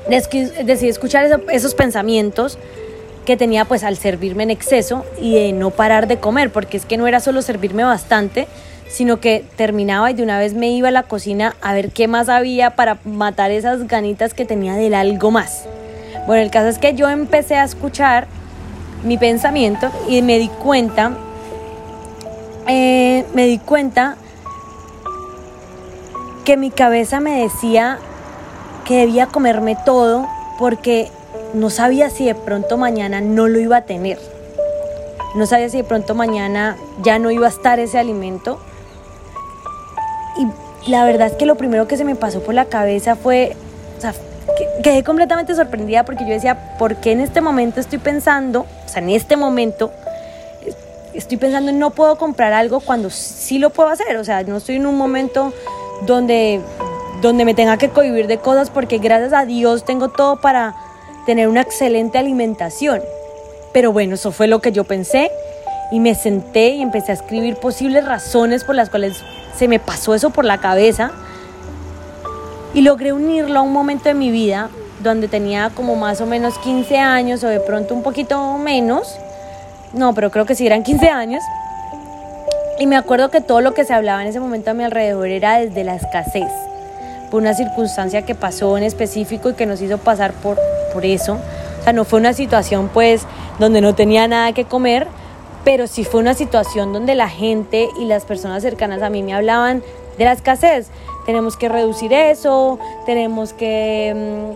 Decidí 0.08 0.88
escuchar 0.88 1.40
esos 1.50 1.74
pensamientos 1.74 2.58
que 3.26 3.36
tenía 3.36 3.64
pues 3.64 3.84
al 3.84 3.96
servirme 3.96 4.44
en 4.44 4.50
exceso 4.50 5.04
y 5.20 5.34
de 5.34 5.52
no 5.52 5.70
parar 5.70 6.06
de 6.06 6.18
comer, 6.18 6.50
porque 6.50 6.76
es 6.76 6.86
que 6.86 6.96
no 6.96 7.06
era 7.06 7.20
solo 7.20 7.42
servirme 7.42 7.84
bastante, 7.84 8.46
sino 8.88 9.18
que 9.18 9.44
terminaba 9.56 10.10
y 10.10 10.14
de 10.14 10.22
una 10.22 10.38
vez 10.38 10.54
me 10.54 10.68
iba 10.70 10.88
a 10.88 10.92
la 10.92 11.02
cocina 11.02 11.56
a 11.62 11.74
ver 11.74 11.90
qué 11.90 12.06
más 12.06 12.28
había 12.28 12.76
para 12.76 12.98
matar 13.04 13.50
esas 13.50 13.88
ganitas 13.88 14.34
que 14.34 14.44
tenía 14.44 14.74
del 14.74 14.94
algo 14.94 15.30
más. 15.30 15.66
Bueno, 16.26 16.42
el 16.42 16.50
caso 16.50 16.68
es 16.68 16.78
que 16.78 16.94
yo 16.94 17.08
empecé 17.10 17.56
a 17.56 17.64
escuchar 17.64 18.26
mi 19.02 19.18
pensamiento 19.18 19.90
y 20.08 20.22
me 20.22 20.38
di 20.38 20.48
cuenta, 20.48 21.12
eh, 22.66 23.26
me 23.34 23.46
di 23.46 23.58
cuenta 23.58 24.16
que 26.44 26.56
mi 26.56 26.70
cabeza 26.70 27.20
me 27.20 27.42
decía 27.42 27.98
que 28.86 28.98
debía 28.98 29.26
comerme 29.26 29.76
todo 29.84 30.26
porque 30.58 31.10
no 31.52 31.68
sabía 31.68 32.08
si 32.08 32.26
de 32.26 32.34
pronto 32.34 32.78
mañana 32.78 33.20
no 33.20 33.46
lo 33.46 33.58
iba 33.58 33.78
a 33.78 33.82
tener. 33.82 34.18
No 35.34 35.46
sabía 35.46 35.68
si 35.68 35.78
de 35.78 35.84
pronto 35.84 36.14
mañana 36.14 36.76
ya 37.02 37.18
no 37.18 37.30
iba 37.30 37.46
a 37.46 37.50
estar 37.50 37.80
ese 37.80 37.98
alimento. 37.98 38.60
Y 40.38 40.90
la 40.90 41.04
verdad 41.04 41.28
es 41.28 41.34
que 41.34 41.44
lo 41.44 41.56
primero 41.56 41.86
que 41.86 41.96
se 41.96 42.04
me 42.04 42.14
pasó 42.14 42.42
por 42.42 42.54
la 42.54 42.66
cabeza 42.66 43.16
fue, 43.16 43.56
quedé 44.82 45.02
completamente 45.02 45.54
sorprendida 45.54 46.04
porque 46.04 46.24
yo 46.24 46.30
decía, 46.30 46.76
¿por 46.78 46.96
qué 46.96 47.12
en 47.12 47.20
este 47.20 47.40
momento 47.40 47.80
estoy 47.80 47.98
pensando, 47.98 48.60
o 48.60 48.88
sea, 48.88 49.02
en 49.02 49.10
este 49.10 49.36
momento 49.36 49.92
estoy 51.12 51.36
pensando 51.36 51.70
en 51.70 51.78
no 51.78 51.90
puedo 51.90 52.16
comprar 52.16 52.52
algo 52.52 52.80
cuando 52.80 53.10
sí 53.10 53.58
lo 53.58 53.70
puedo 53.70 53.88
hacer? 53.88 54.16
O 54.16 54.24
sea, 54.24 54.42
no 54.42 54.58
estoy 54.58 54.76
en 54.76 54.86
un 54.86 54.96
momento 54.96 55.52
donde, 56.06 56.60
donde 57.22 57.44
me 57.44 57.54
tenga 57.54 57.76
que 57.76 57.88
cohibir 57.88 58.26
de 58.26 58.38
cosas 58.38 58.70
porque 58.70 58.98
gracias 58.98 59.32
a 59.32 59.44
Dios 59.44 59.84
tengo 59.84 60.08
todo 60.08 60.40
para 60.40 60.74
tener 61.26 61.48
una 61.48 61.62
excelente 61.62 62.18
alimentación. 62.18 63.00
Pero 63.72 63.92
bueno, 63.92 64.14
eso 64.14 64.30
fue 64.30 64.46
lo 64.46 64.60
que 64.60 64.72
yo 64.72 64.84
pensé 64.84 65.30
y 65.90 66.00
me 66.00 66.14
senté 66.14 66.70
y 66.70 66.82
empecé 66.82 67.12
a 67.12 67.14
escribir 67.14 67.56
posibles 67.56 68.04
razones 68.04 68.64
por 68.64 68.74
las 68.74 68.90
cuales 68.90 69.22
se 69.56 69.68
me 69.68 69.78
pasó 69.78 70.14
eso 70.14 70.30
por 70.30 70.44
la 70.44 70.58
cabeza 70.58 71.12
y 72.74 72.82
logré 72.82 73.12
unirlo 73.12 73.60
a 73.60 73.62
un 73.62 73.72
momento 73.72 74.04
de 74.04 74.14
mi 74.14 74.30
vida 74.30 74.68
donde 75.02 75.28
tenía 75.28 75.70
como 75.74 75.94
más 75.94 76.20
o 76.20 76.26
menos 76.26 76.58
15 76.58 76.98
años 76.98 77.44
o 77.44 77.48
de 77.48 77.60
pronto 77.60 77.94
un 77.94 78.02
poquito 78.02 78.58
menos. 78.58 79.16
No, 79.92 80.12
pero 80.12 80.30
creo 80.30 80.44
que 80.44 80.54
sí 80.54 80.66
eran 80.66 80.82
15 80.82 81.08
años. 81.08 81.42
Y 82.78 82.86
me 82.86 82.96
acuerdo 82.96 83.30
que 83.30 83.40
todo 83.40 83.60
lo 83.60 83.72
que 83.72 83.84
se 83.84 83.94
hablaba 83.94 84.22
en 84.22 84.28
ese 84.28 84.40
momento 84.40 84.72
a 84.72 84.74
mi 84.74 84.82
alrededor 84.82 85.28
era 85.28 85.58
desde 85.58 85.84
la 85.84 85.94
escasez, 85.94 86.50
por 87.30 87.40
una 87.40 87.54
circunstancia 87.54 88.22
que 88.22 88.34
pasó 88.34 88.76
en 88.76 88.82
específico 88.82 89.50
y 89.50 89.54
que 89.54 89.66
nos 89.66 89.80
hizo 89.80 89.98
pasar 89.98 90.32
por, 90.32 90.58
por 90.92 91.04
eso. 91.04 91.34
O 91.80 91.84
sea, 91.84 91.92
no 91.92 92.04
fue 92.04 92.18
una 92.18 92.32
situación 92.32 92.90
pues 92.92 93.22
donde 93.60 93.80
no 93.80 93.94
tenía 93.94 94.26
nada 94.26 94.52
que 94.52 94.64
comer, 94.64 95.06
pero 95.64 95.86
sí 95.86 96.02
fue 96.02 96.20
una 96.20 96.34
situación 96.34 96.92
donde 96.92 97.14
la 97.14 97.28
gente 97.28 97.88
y 98.00 98.06
las 98.06 98.24
personas 98.24 98.62
cercanas 98.62 99.02
a 99.02 99.10
mí 99.10 99.22
me 99.22 99.34
hablaban 99.34 99.84
de 100.18 100.24
la 100.24 100.32
escasez. 100.32 100.88
Tenemos 101.26 101.56
que 101.56 101.68
reducir 101.68 102.12
eso, 102.12 102.78
tenemos 103.06 103.52
que 103.52 104.54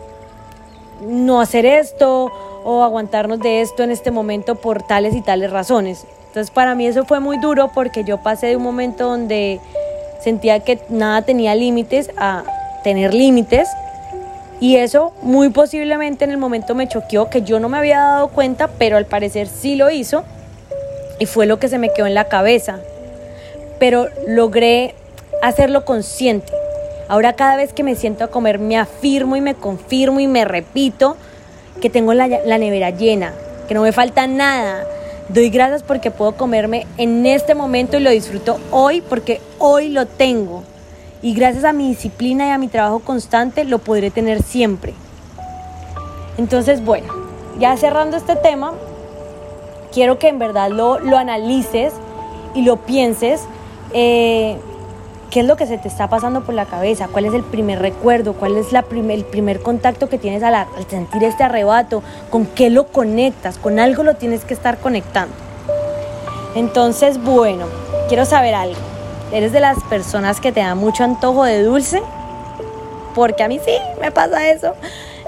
mm, 1.00 1.24
no 1.24 1.40
hacer 1.40 1.64
esto 1.66 2.30
o 2.64 2.82
aguantarnos 2.82 3.40
de 3.40 3.62
esto 3.62 3.82
en 3.82 3.90
este 3.90 4.10
momento 4.10 4.54
por 4.54 4.82
tales 4.82 5.14
y 5.14 5.22
tales 5.22 5.50
razones. 5.50 6.04
Entonces 6.26 6.50
para 6.50 6.74
mí 6.74 6.86
eso 6.86 7.04
fue 7.04 7.20
muy 7.20 7.38
duro 7.38 7.70
porque 7.74 8.04
yo 8.04 8.18
pasé 8.18 8.48
de 8.48 8.56
un 8.56 8.62
momento 8.62 9.08
donde 9.08 9.60
sentía 10.22 10.60
que 10.60 10.78
nada 10.88 11.22
tenía 11.22 11.54
límites 11.54 12.10
a 12.16 12.44
tener 12.84 13.14
límites 13.14 13.68
y 14.60 14.76
eso 14.76 15.12
muy 15.22 15.50
posiblemente 15.50 16.24
en 16.24 16.30
el 16.30 16.36
momento 16.36 16.74
me 16.74 16.88
choqueó 16.88 17.30
que 17.30 17.42
yo 17.42 17.60
no 17.60 17.68
me 17.68 17.78
había 17.78 18.00
dado 18.00 18.28
cuenta, 18.28 18.68
pero 18.78 18.96
al 18.96 19.06
parecer 19.06 19.46
sí 19.46 19.76
lo 19.76 19.90
hizo 19.90 20.24
y 21.18 21.26
fue 21.26 21.46
lo 21.46 21.58
que 21.58 21.68
se 21.68 21.78
me 21.78 21.92
quedó 21.92 22.06
en 22.06 22.14
la 22.14 22.24
cabeza. 22.24 22.80
Pero 23.78 24.08
logré 24.26 24.94
hacerlo 25.42 25.84
consciente. 25.84 26.52
Ahora 27.08 27.34
cada 27.34 27.56
vez 27.56 27.72
que 27.72 27.82
me 27.82 27.94
siento 27.94 28.24
a 28.24 28.28
comer 28.28 28.58
me 28.58 28.76
afirmo 28.76 29.36
y 29.36 29.40
me 29.40 29.54
confirmo 29.54 30.20
y 30.20 30.26
me 30.26 30.44
repito 30.44 31.16
que 31.80 31.90
tengo 31.90 32.12
la, 32.12 32.26
la 32.28 32.58
nevera 32.58 32.90
llena, 32.90 33.32
que 33.66 33.74
no 33.74 33.82
me 33.82 33.92
falta 33.92 34.26
nada. 34.26 34.84
Doy 35.28 35.50
gracias 35.50 35.82
porque 35.82 36.10
puedo 36.10 36.36
comerme 36.36 36.86
en 36.96 37.24
este 37.26 37.54
momento 37.54 37.96
y 37.96 38.00
lo 38.00 38.10
disfruto 38.10 38.58
hoy 38.70 39.00
porque 39.02 39.40
hoy 39.58 39.88
lo 39.88 40.06
tengo 40.06 40.62
y 41.22 41.34
gracias 41.34 41.64
a 41.64 41.72
mi 41.72 41.88
disciplina 41.88 42.46
y 42.46 42.50
a 42.50 42.58
mi 42.58 42.68
trabajo 42.68 43.00
constante 43.00 43.64
lo 43.64 43.78
podré 43.78 44.10
tener 44.10 44.42
siempre. 44.42 44.94
Entonces, 46.36 46.84
bueno, 46.84 47.12
ya 47.58 47.76
cerrando 47.76 48.16
este 48.16 48.36
tema, 48.36 48.72
quiero 49.92 50.18
que 50.18 50.28
en 50.28 50.38
verdad 50.38 50.70
lo, 50.70 50.98
lo 51.00 51.18
analices 51.18 51.92
y 52.54 52.62
lo 52.62 52.76
pienses. 52.76 53.42
Eh, 53.92 54.56
¿Qué 55.30 55.40
es 55.40 55.46
lo 55.46 55.56
que 55.56 55.66
se 55.66 55.76
te 55.76 55.88
está 55.88 56.08
pasando 56.08 56.42
por 56.42 56.54
la 56.54 56.64
cabeza? 56.64 57.08
¿Cuál 57.12 57.26
es 57.26 57.34
el 57.34 57.42
primer 57.42 57.80
recuerdo? 57.80 58.32
¿Cuál 58.32 58.56
es 58.56 58.68
el 58.72 59.24
primer 59.24 59.60
contacto 59.60 60.08
que 60.08 60.16
tienes 60.16 60.42
al, 60.42 60.54
al 60.54 60.68
sentir 60.88 61.22
este 61.22 61.44
arrebato? 61.44 62.02
¿Con 62.30 62.46
qué 62.46 62.70
lo 62.70 62.86
conectas? 62.86 63.58
Con 63.58 63.78
algo 63.78 64.04
lo 64.04 64.14
tienes 64.14 64.46
que 64.46 64.54
estar 64.54 64.78
conectando. 64.78 65.34
Entonces, 66.54 67.22
bueno, 67.22 67.66
quiero 68.08 68.24
saber 68.24 68.54
algo. 68.54 68.80
¿Eres 69.30 69.52
de 69.52 69.60
las 69.60 69.82
personas 69.84 70.40
que 70.40 70.50
te 70.50 70.60
da 70.60 70.74
mucho 70.74 71.04
antojo 71.04 71.44
de 71.44 71.62
dulce? 71.62 72.00
Porque 73.14 73.42
a 73.42 73.48
mí 73.48 73.60
sí, 73.62 73.76
me 74.00 74.10
pasa 74.10 74.48
eso. 74.48 74.72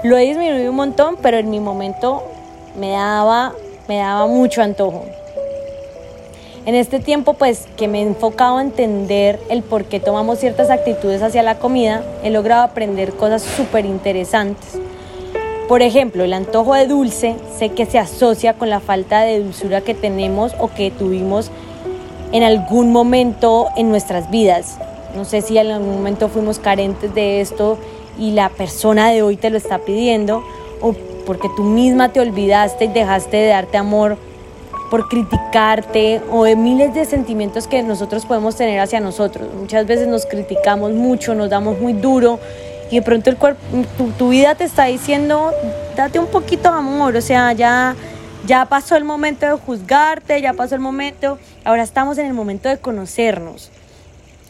Lo 0.01 0.17
he 0.17 0.21
disminuido 0.21 0.71
un 0.71 0.77
montón, 0.77 1.17
pero 1.21 1.37
en 1.37 1.51
mi 1.51 1.59
momento 1.59 2.23
me 2.75 2.91
daba, 2.91 3.53
me 3.87 3.99
daba 3.99 4.25
mucho 4.25 4.63
antojo. 4.63 5.05
En 6.63 6.75
este 6.75 6.99
tiempo, 6.99 7.33
pues 7.33 7.67
que 7.75 7.87
me 7.87 7.99
he 7.99 8.03
enfocado 8.03 8.57
a 8.57 8.61
entender 8.61 9.39
el 9.49 9.63
por 9.63 9.85
qué 9.85 9.99
tomamos 9.99 10.37
ciertas 10.37 10.69
actitudes 10.69 11.23
hacia 11.23 11.41
la 11.41 11.57
comida, 11.57 12.03
he 12.23 12.29
logrado 12.29 12.61
aprender 12.61 13.13
cosas 13.13 13.41
súper 13.41 13.85
interesantes. 13.85 14.79
Por 15.67 15.81
ejemplo, 15.81 16.23
el 16.23 16.33
antojo 16.33 16.75
de 16.75 16.85
dulce 16.85 17.35
sé 17.57 17.69
que 17.69 17.87
se 17.87 17.97
asocia 17.97 18.53
con 18.53 18.69
la 18.69 18.79
falta 18.79 19.21
de 19.21 19.39
dulzura 19.39 19.81
que 19.81 19.95
tenemos 19.95 20.53
o 20.59 20.67
que 20.67 20.91
tuvimos 20.91 21.49
en 22.31 22.43
algún 22.43 22.91
momento 22.91 23.69
en 23.75 23.89
nuestras 23.89 24.29
vidas. 24.29 24.77
No 25.15 25.25
sé 25.25 25.41
si 25.41 25.57
en 25.57 25.71
algún 25.71 25.95
momento 25.95 26.29
fuimos 26.29 26.59
carentes 26.59 27.15
de 27.15 27.41
esto 27.41 27.79
y 28.19 28.31
la 28.31 28.49
persona 28.49 29.09
de 29.09 29.23
hoy 29.23 29.35
te 29.35 29.49
lo 29.49 29.57
está 29.57 29.79
pidiendo 29.79 30.43
o 30.79 30.93
porque 31.25 31.49
tú 31.55 31.63
misma 31.63 32.09
te 32.09 32.19
olvidaste 32.19 32.85
y 32.85 32.89
dejaste 32.89 33.37
de 33.37 33.47
darte 33.47 33.77
amor 33.77 34.17
por 34.91 35.07
criticarte 35.07 36.21
o 36.29 36.43
de 36.43 36.57
miles 36.57 36.93
de 36.93 37.05
sentimientos 37.05 37.65
que 37.65 37.81
nosotros 37.81 38.25
podemos 38.25 38.57
tener 38.57 38.81
hacia 38.81 38.99
nosotros. 38.99 39.47
Muchas 39.57 39.87
veces 39.87 40.09
nos 40.09 40.25
criticamos 40.25 40.91
mucho, 40.91 41.33
nos 41.33 41.49
damos 41.49 41.79
muy 41.79 41.93
duro 41.93 42.39
y 42.91 42.95
de 42.95 43.01
pronto 43.01 43.29
el 43.29 43.37
cuerpo, 43.37 43.61
tu, 44.17 44.29
vida 44.29 44.53
te 44.55 44.65
está 44.65 44.85
diciendo, 44.85 45.53
date 45.95 46.19
un 46.19 46.27
poquito 46.27 46.69
de 46.69 46.77
amor, 46.77 47.15
o 47.15 47.21
sea, 47.21 47.53
ya 47.53 47.95
ya 48.45 48.65
pasó 48.65 48.97
el 48.97 49.05
momento 49.05 49.45
de 49.45 49.53
juzgarte, 49.53 50.41
ya 50.41 50.51
pasó 50.51 50.75
el 50.75 50.81
momento, 50.81 51.39
ahora 51.63 51.83
estamos 51.83 52.17
en 52.17 52.25
el 52.25 52.33
momento 52.33 52.67
de 52.67 52.77
conocernos 52.77 53.71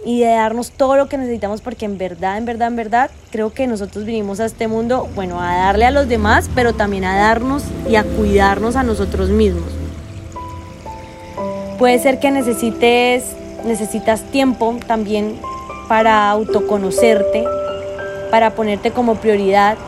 y 0.03 0.21
de 0.21 0.27
darnos 0.27 0.71
todo 0.71 0.95
lo 0.95 1.07
que 1.07 1.19
necesitamos 1.19 1.61
porque 1.61 1.85
en 1.85 1.99
verdad, 1.99 2.39
en 2.39 2.45
verdad, 2.45 2.69
en 2.69 2.77
verdad, 2.77 3.11
creo 3.29 3.53
que 3.53 3.67
nosotros 3.67 4.05
vinimos 4.05 4.39
a 4.39 4.45
este 4.45 4.67
mundo, 4.67 5.07
bueno, 5.13 5.39
a 5.39 5.53
darle 5.55 5.85
a 5.85 5.91
los 5.91 6.07
demás, 6.07 6.49
pero 6.55 6.73
también 6.73 7.05
a 7.05 7.15
darnos 7.15 7.63
y 7.87 7.95
a 7.95 8.03
cuidarnos 8.03 8.75
a 8.75 8.81
nosotros 8.81 9.29
mismos. 9.29 9.80
Puede 11.81 11.97
ser 11.97 12.19
que 12.19 12.29
necesites, 12.29 13.23
necesitas 13.65 14.21
tiempo 14.21 14.75
también 14.85 15.39
para 15.87 16.29
autoconocerte, 16.29 17.43
para 18.29 18.51
ponerte 18.51 18.91
como 18.91 19.15
prioridad. 19.15 19.79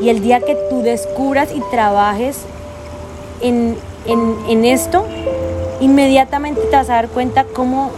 Y 0.00 0.08
el 0.08 0.22
día 0.22 0.40
que 0.40 0.56
tú 0.70 0.80
descubras 0.80 1.50
y 1.54 1.60
trabajes 1.70 2.38
en, 3.42 3.76
en, 4.06 4.64
esto, 4.64 5.04
inmediatamente 5.82 6.62
te 6.62 6.76
vas 6.76 6.88
a 6.88 6.94
dar 6.94 7.08
cuenta 7.08 7.44
cómo 7.44 7.90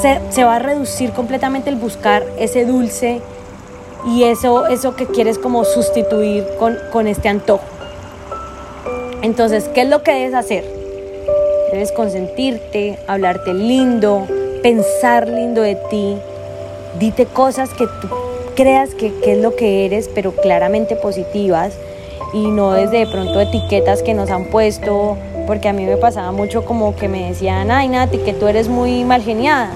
se, 0.00 0.20
se, 0.30 0.44
va 0.44 0.54
a 0.54 0.58
reducir 0.60 1.10
completamente 1.10 1.68
el 1.68 1.74
buscar 1.74 2.24
ese 2.38 2.64
dulce 2.64 3.20
y 4.06 4.22
eso, 4.22 4.68
eso 4.68 4.94
que 4.94 5.08
quieres 5.08 5.36
como 5.36 5.64
sustituir 5.64 6.46
con, 6.60 6.78
con 6.92 7.08
este 7.08 7.28
antojo. 7.28 7.64
Entonces, 9.22 9.68
¿qué 9.74 9.82
es 9.82 9.88
lo 9.88 10.04
que 10.04 10.12
debes 10.12 10.34
hacer? 10.34 10.81
Debes 11.72 11.90
consentirte, 11.90 12.98
hablarte 13.06 13.54
lindo, 13.54 14.26
pensar 14.62 15.26
lindo 15.26 15.62
de 15.62 15.74
ti, 15.88 16.18
dite 16.98 17.24
cosas 17.24 17.70
que 17.70 17.86
tú 17.86 18.08
creas 18.54 18.94
que, 18.94 19.10
que 19.20 19.32
es 19.32 19.38
lo 19.38 19.56
que 19.56 19.86
eres, 19.86 20.10
pero 20.14 20.32
claramente 20.32 20.96
positivas 20.96 21.72
y 22.34 22.48
no 22.48 22.72
desde 22.72 22.98
de 22.98 23.06
pronto 23.06 23.40
etiquetas 23.40 24.02
que 24.02 24.12
nos 24.12 24.30
han 24.30 24.50
puesto, 24.50 25.16
porque 25.46 25.70
a 25.70 25.72
mí 25.72 25.86
me 25.86 25.96
pasaba 25.96 26.30
mucho 26.30 26.66
como 26.66 26.94
que 26.94 27.08
me 27.08 27.30
decían, 27.30 27.70
ay 27.70 27.88
Nati, 27.88 28.18
que 28.18 28.34
tú 28.34 28.48
eres 28.48 28.68
muy 28.68 29.04
mal 29.04 29.22
geniada. 29.22 29.70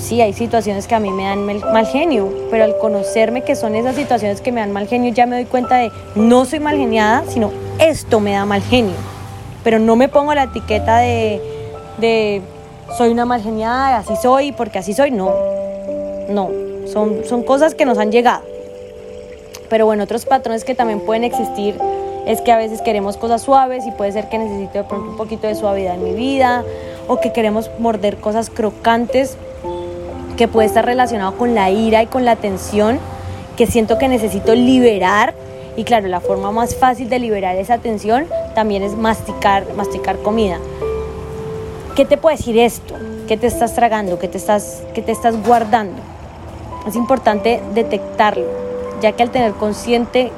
Sí, 0.00 0.20
hay 0.20 0.32
situaciones 0.32 0.88
que 0.88 0.96
a 0.96 1.00
mí 1.00 1.10
me 1.12 1.22
dan 1.22 1.44
mal 1.44 1.86
genio, 1.86 2.32
pero 2.50 2.64
al 2.64 2.78
conocerme 2.78 3.42
que 3.42 3.54
son 3.54 3.76
esas 3.76 3.94
situaciones 3.94 4.40
que 4.40 4.50
me 4.50 4.58
dan 4.58 4.72
mal 4.72 4.88
genio, 4.88 5.14
ya 5.14 5.26
me 5.26 5.36
doy 5.36 5.44
cuenta 5.44 5.76
de 5.76 5.92
no 6.16 6.44
soy 6.46 6.58
mal 6.58 6.76
geniada, 6.76 7.22
sino 7.28 7.52
esto 7.78 8.18
me 8.18 8.32
da 8.32 8.44
mal 8.44 8.60
genio. 8.60 9.17
Pero 9.68 9.80
no 9.80 9.96
me 9.96 10.08
pongo 10.08 10.32
la 10.32 10.44
etiqueta 10.44 10.96
de, 10.96 12.40
soy 12.96 13.10
una 13.10 13.26
mal 13.26 13.42
así 13.62 14.16
soy, 14.16 14.50
porque 14.52 14.78
así 14.78 14.94
soy. 14.94 15.10
No, 15.10 15.30
no, 16.30 16.48
son, 16.90 17.26
son 17.28 17.42
cosas 17.42 17.74
que 17.74 17.84
nos 17.84 17.98
han 17.98 18.10
llegado. 18.10 18.44
Pero 19.68 19.84
bueno, 19.84 20.04
otros 20.04 20.24
patrones 20.24 20.64
que 20.64 20.74
también 20.74 21.00
pueden 21.00 21.22
existir 21.22 21.78
es 22.24 22.40
que 22.40 22.50
a 22.50 22.56
veces 22.56 22.80
queremos 22.80 23.18
cosas 23.18 23.42
suaves 23.42 23.86
y 23.86 23.90
puede 23.90 24.10
ser 24.12 24.30
que 24.30 24.38
necesite 24.38 24.78
de 24.78 24.84
pronto 24.84 25.10
un 25.10 25.16
poquito 25.18 25.46
de 25.46 25.54
suavidad 25.54 25.96
en 25.96 26.04
mi 26.04 26.14
vida 26.14 26.64
o 27.06 27.20
que 27.20 27.34
queremos 27.34 27.70
morder 27.78 28.16
cosas 28.16 28.48
crocantes 28.48 29.36
que 30.38 30.48
puede 30.48 30.66
estar 30.66 30.86
relacionado 30.86 31.36
con 31.36 31.54
la 31.54 31.70
ira 31.70 32.02
y 32.02 32.06
con 32.06 32.24
la 32.24 32.36
tensión 32.36 32.98
que 33.58 33.66
siento 33.66 33.98
que 33.98 34.08
necesito 34.08 34.54
liberar 34.54 35.34
y 35.76 35.84
claro, 35.84 36.08
la 36.08 36.20
forma 36.20 36.52
más 36.52 36.74
fácil 36.74 37.10
de 37.10 37.18
liberar 37.18 37.54
esa 37.56 37.76
tensión 37.76 38.24
también 38.58 38.82
es 38.82 38.96
masticar, 38.96 39.72
masticar 39.76 40.18
comida. 40.18 40.58
¿Qué 41.94 42.04
te 42.04 42.16
puede 42.16 42.36
decir 42.38 42.58
esto? 42.58 42.96
¿Qué 43.28 43.36
te 43.36 43.46
estás 43.46 43.72
tragando? 43.76 44.18
¿Qué 44.18 44.26
te 44.26 44.36
estás, 44.36 44.82
qué 44.94 45.00
te 45.00 45.12
estás 45.12 45.40
guardando? 45.46 46.02
Es 46.84 46.96
importante 46.96 47.62
detectarlo 47.72 48.68
ya 49.00 49.12
que 49.12 49.22
al 49.22 49.30
tener 49.30 49.52
consciente 49.52 50.32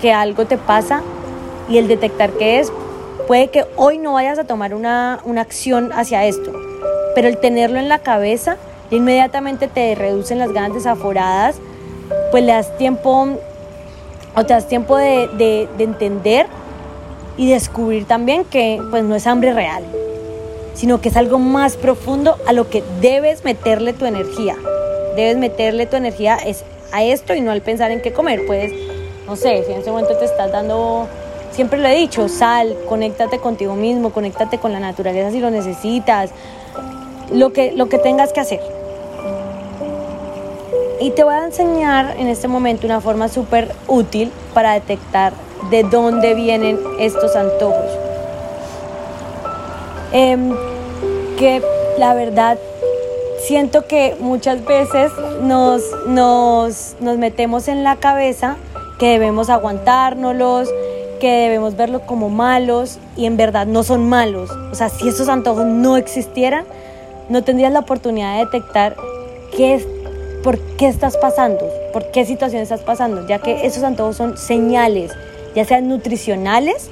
que 0.00 0.12
algo 0.12 0.46
te 0.46 0.56
pasa 0.56 1.02
y 1.68 1.78
el 1.78 1.88
detectar 1.88 2.30
qué 2.30 2.60
es, 2.60 2.72
puede 3.26 3.48
que 3.48 3.66
hoy 3.74 3.98
no 3.98 4.12
vayas 4.12 4.38
a 4.38 4.44
tomar 4.44 4.72
una, 4.72 5.20
acción 5.36 5.90
hacia 5.92 6.26
esto, 6.26 6.52
pero 7.16 7.26
el 7.26 7.38
tenerlo 7.38 7.80
en 7.80 7.88
la 7.88 7.98
cabeza 7.98 8.56
inmediatamente 8.92 9.66
te 9.66 9.96
reducen 9.96 10.38
las 10.38 10.52
ganas 10.52 10.74
desaforadas, 10.74 11.56
pues 12.30 12.44
le 12.44 12.52
das 12.52 12.76
tiempo 12.78 13.30
o 14.36 14.44
te 14.46 14.54
das 14.54 14.68
tiempo 14.68 14.96
de, 14.96 15.68
entender 15.78 16.46
y 17.38 17.48
descubrir 17.48 18.04
también 18.04 18.44
que 18.44 18.82
pues 18.90 19.04
no 19.04 19.14
es 19.14 19.26
hambre 19.26 19.54
real, 19.54 19.84
sino 20.74 21.00
que 21.00 21.08
es 21.08 21.16
algo 21.16 21.38
más 21.38 21.76
profundo 21.76 22.36
a 22.46 22.52
lo 22.52 22.68
que 22.68 22.82
debes 23.00 23.44
meterle 23.44 23.94
tu 23.94 24.04
energía. 24.04 24.56
Debes 25.16 25.38
meterle 25.38 25.86
tu 25.86 25.96
energía 25.96 26.36
es 26.36 26.64
a 26.92 27.02
esto 27.04 27.34
y 27.34 27.40
no 27.40 27.52
al 27.52 27.62
pensar 27.62 27.90
en 27.92 28.02
qué 28.02 28.12
comer. 28.12 28.44
Puedes, 28.46 28.72
no 29.26 29.36
sé, 29.36 29.64
si 29.64 29.72
en 29.72 29.80
ese 29.80 29.90
momento 29.90 30.16
te 30.16 30.24
estás 30.24 30.50
dando, 30.50 31.06
siempre 31.52 31.78
lo 31.78 31.86
he 31.88 31.94
dicho, 31.94 32.28
sal, 32.28 32.76
conéctate 32.88 33.38
contigo 33.38 33.74
mismo, 33.74 34.10
conéctate 34.10 34.58
con 34.58 34.72
la 34.72 34.80
naturaleza 34.80 35.30
si 35.30 35.38
lo 35.38 35.50
necesitas, 35.50 36.30
lo 37.32 37.52
que, 37.52 37.72
lo 37.72 37.88
que 37.88 37.98
tengas 37.98 38.32
que 38.32 38.40
hacer. 38.40 38.60
Y 41.00 41.10
te 41.10 41.22
voy 41.22 41.34
a 41.34 41.44
enseñar 41.44 42.16
en 42.18 42.26
este 42.26 42.48
momento 42.48 42.84
una 42.84 43.00
forma 43.00 43.28
súper 43.28 43.72
útil 43.86 44.32
para 44.52 44.72
detectar 44.72 45.32
de 45.70 45.82
dónde 45.82 46.34
vienen 46.34 46.78
estos 46.98 47.36
antojos. 47.36 47.90
Em, 50.12 50.54
que 51.36 51.62
la 51.98 52.14
verdad 52.14 52.58
siento 53.46 53.86
que 53.86 54.16
muchas 54.20 54.64
veces 54.64 55.12
nos, 55.42 55.82
nos, 56.06 56.96
nos 57.00 57.18
metemos 57.18 57.68
en 57.68 57.84
la 57.84 57.96
cabeza 57.96 58.56
que 58.98 59.10
debemos 59.10 59.48
aguantárnoslos, 59.48 60.68
que 61.20 61.30
debemos 61.30 61.76
verlos 61.76 62.02
como 62.02 62.28
malos 62.28 62.98
y 63.16 63.26
en 63.26 63.36
verdad 63.36 63.66
no 63.66 63.82
son 63.82 64.08
malos. 64.08 64.50
O 64.72 64.74
sea, 64.74 64.88
si 64.88 65.08
esos 65.08 65.28
antojos 65.28 65.66
no 65.66 65.96
existieran, 65.96 66.64
no 67.28 67.42
tendrías 67.42 67.72
la 67.72 67.80
oportunidad 67.80 68.34
de 68.38 68.44
detectar 68.44 68.96
qué 69.56 69.74
es, 69.74 69.86
por 70.42 70.58
qué 70.76 70.88
estás 70.88 71.16
pasando, 71.16 71.68
por 71.92 72.10
qué 72.10 72.24
situación 72.24 72.62
estás 72.62 72.80
pasando, 72.80 73.26
ya 73.26 73.38
que 73.38 73.66
esos 73.66 73.82
antojos 73.82 74.16
son 74.16 74.36
señales, 74.36 75.12
ya 75.58 75.64
sean 75.64 75.88
nutricionales 75.88 76.88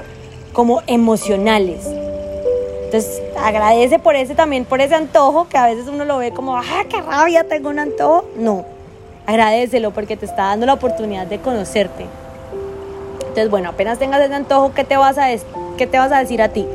como 0.52 0.82
emocionales. 0.88 1.86
Entonces, 2.84 3.22
agradece 3.38 4.00
por 4.00 4.16
ese 4.16 4.34
también, 4.34 4.64
por 4.64 4.80
ese 4.80 4.96
antojo, 4.96 5.46
que 5.48 5.56
a 5.56 5.66
veces 5.66 5.86
uno 5.86 6.04
lo 6.04 6.18
ve 6.18 6.32
como, 6.32 6.56
¡ah, 6.56 6.84
qué 6.88 7.00
rabia, 7.00 7.44
tengo 7.44 7.68
un 7.68 7.78
antojo! 7.78 8.24
No, 8.36 8.64
agradecelo 9.24 9.92
porque 9.92 10.16
te 10.16 10.26
está 10.26 10.46
dando 10.46 10.66
la 10.66 10.72
oportunidad 10.72 11.28
de 11.28 11.38
conocerte. 11.38 12.06
Entonces, 13.20 13.50
bueno, 13.50 13.68
apenas 13.68 14.00
tengas 14.00 14.20
ese 14.20 14.34
antojo, 14.34 14.72
¿qué 14.74 14.82
te 14.82 14.96
vas 14.96 15.16
a, 15.16 15.28
qué 15.76 15.86
te 15.86 15.98
vas 15.98 16.10
a 16.10 16.18
decir 16.18 16.42
a 16.42 16.48
ti? 16.48 16.66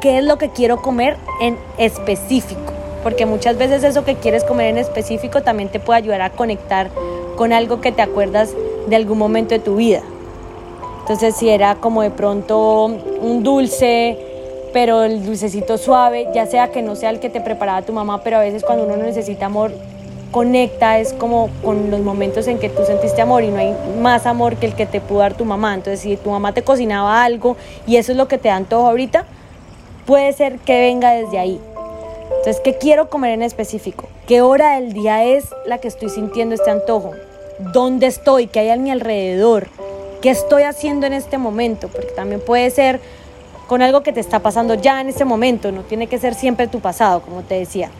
¿Qué 0.00 0.18
es 0.18 0.24
lo 0.24 0.38
que 0.38 0.48
quiero 0.48 0.82
comer 0.82 1.16
en 1.40 1.56
específico? 1.78 2.72
Porque 3.04 3.26
muchas 3.26 3.58
veces 3.58 3.84
eso 3.84 4.04
que 4.04 4.16
quieres 4.16 4.42
comer 4.42 4.66
en 4.66 4.78
específico 4.78 5.42
también 5.42 5.68
te 5.68 5.78
puede 5.78 5.98
ayudar 5.98 6.22
a 6.22 6.30
conectar 6.30 6.90
con 7.36 7.52
algo 7.52 7.80
que 7.80 7.92
te 7.92 8.02
acuerdas 8.02 8.54
de 8.88 8.96
algún 8.96 9.18
momento 9.18 9.54
de 9.54 9.60
tu 9.60 9.76
vida. 9.76 10.02
Entonces, 11.10 11.34
si 11.34 11.48
era 11.48 11.74
como 11.74 12.02
de 12.02 12.12
pronto 12.12 12.84
un 12.84 13.42
dulce, 13.42 14.16
pero 14.72 15.02
el 15.02 15.26
dulcecito 15.26 15.76
suave, 15.76 16.28
ya 16.32 16.46
sea 16.46 16.70
que 16.70 16.82
no 16.82 16.94
sea 16.94 17.10
el 17.10 17.18
que 17.18 17.28
te 17.28 17.40
preparaba 17.40 17.82
tu 17.82 17.92
mamá, 17.92 18.22
pero 18.22 18.36
a 18.36 18.40
veces 18.40 18.62
cuando 18.62 18.84
uno 18.84 18.96
necesita 18.96 19.46
amor, 19.46 19.72
conecta, 20.30 21.00
es 21.00 21.12
como 21.12 21.50
con 21.64 21.90
los 21.90 21.98
momentos 21.98 22.46
en 22.46 22.60
que 22.60 22.68
tú 22.68 22.84
sentiste 22.84 23.20
amor 23.20 23.42
y 23.42 23.48
no 23.48 23.58
hay 23.58 23.74
más 24.00 24.24
amor 24.24 24.54
que 24.54 24.66
el 24.66 24.76
que 24.76 24.86
te 24.86 25.00
pudo 25.00 25.18
dar 25.18 25.34
tu 25.34 25.44
mamá. 25.44 25.74
Entonces, 25.74 25.98
si 25.98 26.16
tu 26.16 26.30
mamá 26.30 26.54
te 26.54 26.62
cocinaba 26.62 27.24
algo 27.24 27.56
y 27.88 27.96
eso 27.96 28.12
es 28.12 28.16
lo 28.16 28.28
que 28.28 28.38
te 28.38 28.46
dan 28.48 28.66
todo 28.66 28.86
ahorita, 28.86 29.24
puede 30.06 30.32
ser 30.32 30.60
que 30.60 30.80
venga 30.80 31.10
desde 31.10 31.40
ahí. 31.40 31.60
Entonces, 32.36 32.60
¿qué 32.62 32.74
quiero 32.78 33.10
comer 33.10 33.32
en 33.32 33.42
específico? 33.42 34.06
¿Qué 34.28 34.42
hora 34.42 34.76
del 34.76 34.92
día 34.92 35.24
es 35.24 35.46
la 35.66 35.78
que 35.78 35.88
estoy 35.88 36.08
sintiendo 36.08 36.54
este 36.54 36.70
antojo? 36.70 37.14
¿Dónde 37.58 38.06
estoy? 38.06 38.46
¿Qué 38.46 38.60
hay 38.60 38.70
a 38.70 38.76
mi 38.76 38.92
alrededor? 38.92 39.66
¿Qué 40.20 40.30
estoy 40.30 40.64
haciendo 40.64 41.06
en 41.06 41.14
este 41.14 41.38
momento? 41.38 41.88
Porque 41.88 42.08
también 42.08 42.40
puede 42.40 42.70
ser 42.70 43.00
con 43.66 43.82
algo 43.82 44.02
que 44.02 44.12
te 44.12 44.20
está 44.20 44.40
pasando 44.40 44.74
ya 44.74 45.00
en 45.00 45.08
este 45.08 45.24
momento, 45.24 45.70
no 45.72 45.82
tiene 45.82 46.08
que 46.08 46.18
ser 46.18 46.34
siempre 46.34 46.66
tu 46.66 46.80
pasado, 46.80 47.22
como 47.22 47.42
te 47.42 47.54
decía. 47.54 47.90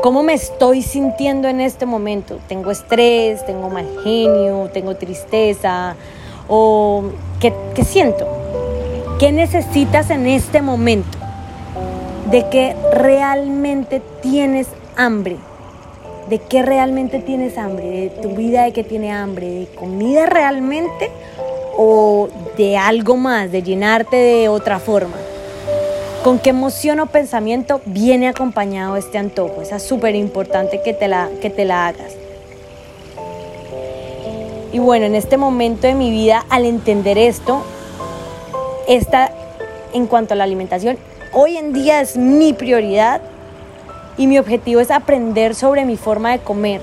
¿Cómo 0.00 0.22
me 0.22 0.32
estoy 0.32 0.82
sintiendo 0.82 1.48
en 1.48 1.60
este 1.60 1.86
momento? 1.86 2.38
¿Tengo 2.48 2.70
estrés? 2.70 3.44
¿Tengo 3.44 3.68
mal 3.68 3.86
genio? 4.02 4.70
¿Tengo 4.72 4.96
tristeza? 4.96 5.94
¿O 6.48 7.04
qué, 7.38 7.52
siento? 7.84 8.26
¿Qué 9.18 9.30
necesitas 9.30 10.10
en 10.10 10.26
este 10.26 10.62
momento? 10.62 11.18
¿De 12.30 12.48
qué 12.48 12.74
realmente 12.92 14.00
tienes 14.22 14.68
hambre? 14.96 15.36
¿De 16.32 16.38
qué 16.38 16.62
realmente 16.62 17.18
tienes 17.18 17.58
hambre? 17.58 17.90
¿De 17.90 18.08
tu 18.08 18.30
vida 18.30 18.64
de 18.64 18.72
qué 18.72 18.82
tiene 18.82 19.12
hambre? 19.12 19.50
¿De 19.50 19.66
comida 19.66 20.24
realmente? 20.24 21.10
¿O 21.76 22.30
de 22.56 22.78
algo 22.78 23.18
más? 23.18 23.52
¿De 23.52 23.62
llenarte 23.62 24.16
de 24.16 24.48
otra 24.48 24.78
forma? 24.78 25.14
¿Con 26.24 26.38
qué 26.38 26.48
emoción 26.48 27.00
o 27.00 27.06
pensamiento 27.06 27.82
viene 27.84 28.28
acompañado 28.28 28.96
este 28.96 29.18
antojo? 29.18 29.60
Es 29.60 29.82
súper 29.82 30.14
importante 30.14 30.80
que, 30.82 30.94
te 30.94 31.06
la, 31.06 31.28
que 31.42 31.50
te 31.50 31.66
la 31.66 31.88
hagas. 31.88 32.14
Y 34.72 34.78
bueno, 34.78 35.04
en 35.04 35.14
este 35.14 35.36
momento 35.36 35.86
de 35.86 35.94
mi 35.94 36.10
vida, 36.10 36.46
al 36.48 36.64
entender 36.64 37.18
esto, 37.18 37.62
esta, 38.88 39.32
en 39.92 40.06
cuanto 40.06 40.32
a 40.32 40.38
la 40.38 40.44
alimentación, 40.44 40.96
hoy 41.34 41.58
en 41.58 41.74
día 41.74 42.00
es 42.00 42.16
mi 42.16 42.54
prioridad 42.54 43.20
y 44.16 44.26
mi 44.26 44.38
objetivo 44.38 44.80
es 44.80 44.90
aprender 44.90 45.54
sobre 45.54 45.84
mi 45.84 45.96
forma 45.96 46.32
de 46.32 46.38
comer, 46.38 46.82